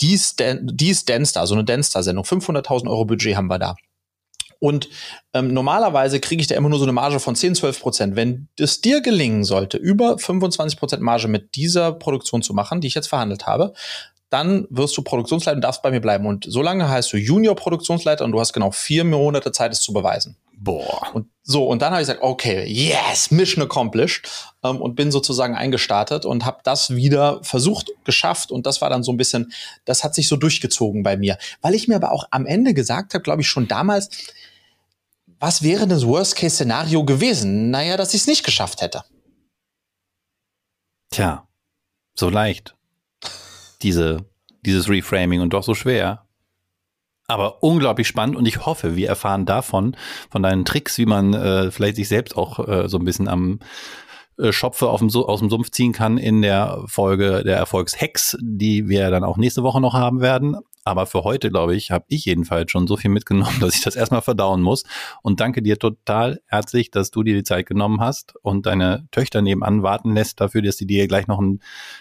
[0.00, 3.74] die, Stan die Danstar, so eine Danstar-Sendung, 500.000 Euro Budget haben wir da.
[4.58, 4.88] Und
[5.34, 8.16] ähm, normalerweise kriege ich da immer nur so eine Marge von 10, 12 Prozent.
[8.16, 12.88] Wenn es dir gelingen sollte, über 25 Prozent Marge mit dieser Produktion zu machen, die
[12.88, 13.74] ich jetzt verhandelt habe,
[14.30, 16.26] dann wirst du Produktionsleiter und darfst bei mir bleiben.
[16.26, 19.92] Und so lange heißt du Junior-Produktionsleiter und du hast genau vier Monate Zeit, es zu
[19.92, 20.36] beweisen.
[20.58, 21.10] Boah.
[21.12, 24.28] Und so, und dann habe ich gesagt, okay, yes, Mission accomplished.
[24.64, 28.50] Ähm, und bin sozusagen eingestartet und habe das wieder versucht, geschafft.
[28.50, 29.52] Und das war dann so ein bisschen,
[29.84, 31.38] das hat sich so durchgezogen bei mir.
[31.60, 34.08] Weil ich mir aber auch am Ende gesagt habe, glaube ich, schon damals,
[35.38, 37.70] was wäre das Worst-Case-Szenario gewesen?
[37.70, 39.04] Naja, dass ich es nicht geschafft hätte.
[41.10, 41.46] Tja,
[42.14, 42.76] so leicht
[43.86, 44.24] diese,
[44.62, 46.26] dieses Reframing und doch so schwer.
[47.28, 49.96] Aber unglaublich spannend und ich hoffe, wir erfahren davon,
[50.30, 53.60] von deinen Tricks, wie man äh, vielleicht sich selbst auch äh, so ein bisschen am
[54.38, 58.88] äh, Schopfe auf dem, aus dem Sumpf ziehen kann in der Folge der Erfolgshacks, die
[58.88, 60.56] wir dann auch nächste Woche noch haben werden.
[60.86, 63.96] Aber für heute, glaube ich, habe ich jedenfalls schon so viel mitgenommen, dass ich das
[63.96, 64.84] erstmal verdauen muss.
[65.20, 69.42] Und danke dir total herzlich, dass du dir die Zeit genommen hast und deine Töchter
[69.42, 71.60] nebenan warten lässt dafür, dass sie dir gleich noch ein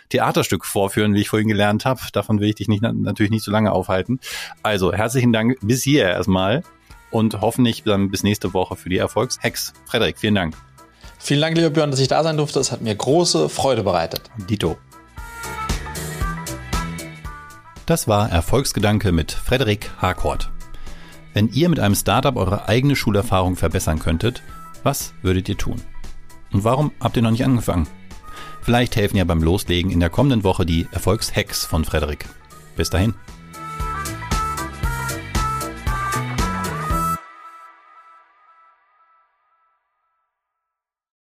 [0.09, 1.99] Theaterstück vorführen, wie ich vorhin gelernt habe.
[2.13, 4.19] Davon will ich dich nicht, natürlich nicht so lange aufhalten.
[4.61, 6.61] Also herzlichen Dank bis hier erstmal
[7.09, 9.73] und hoffentlich dann bis nächste Woche für die Erfolgshacks.
[9.85, 10.55] Frederik, vielen Dank.
[11.17, 12.59] Vielen Dank, lieber Björn, dass ich da sein durfte.
[12.59, 14.29] Es hat mir große Freude bereitet.
[14.47, 14.77] Dito.
[17.85, 20.49] Das war Erfolgsgedanke mit Frederik Harcourt.
[21.33, 24.41] Wenn ihr mit einem Startup eure eigene Schulerfahrung verbessern könntet,
[24.81, 25.79] was würdet ihr tun?
[26.51, 27.87] Und warum habt ihr noch nicht angefangen?
[28.63, 32.25] Vielleicht helfen ja beim Loslegen in der kommenden Woche die Erfolgshacks von Frederik.
[32.75, 33.13] Bis dahin.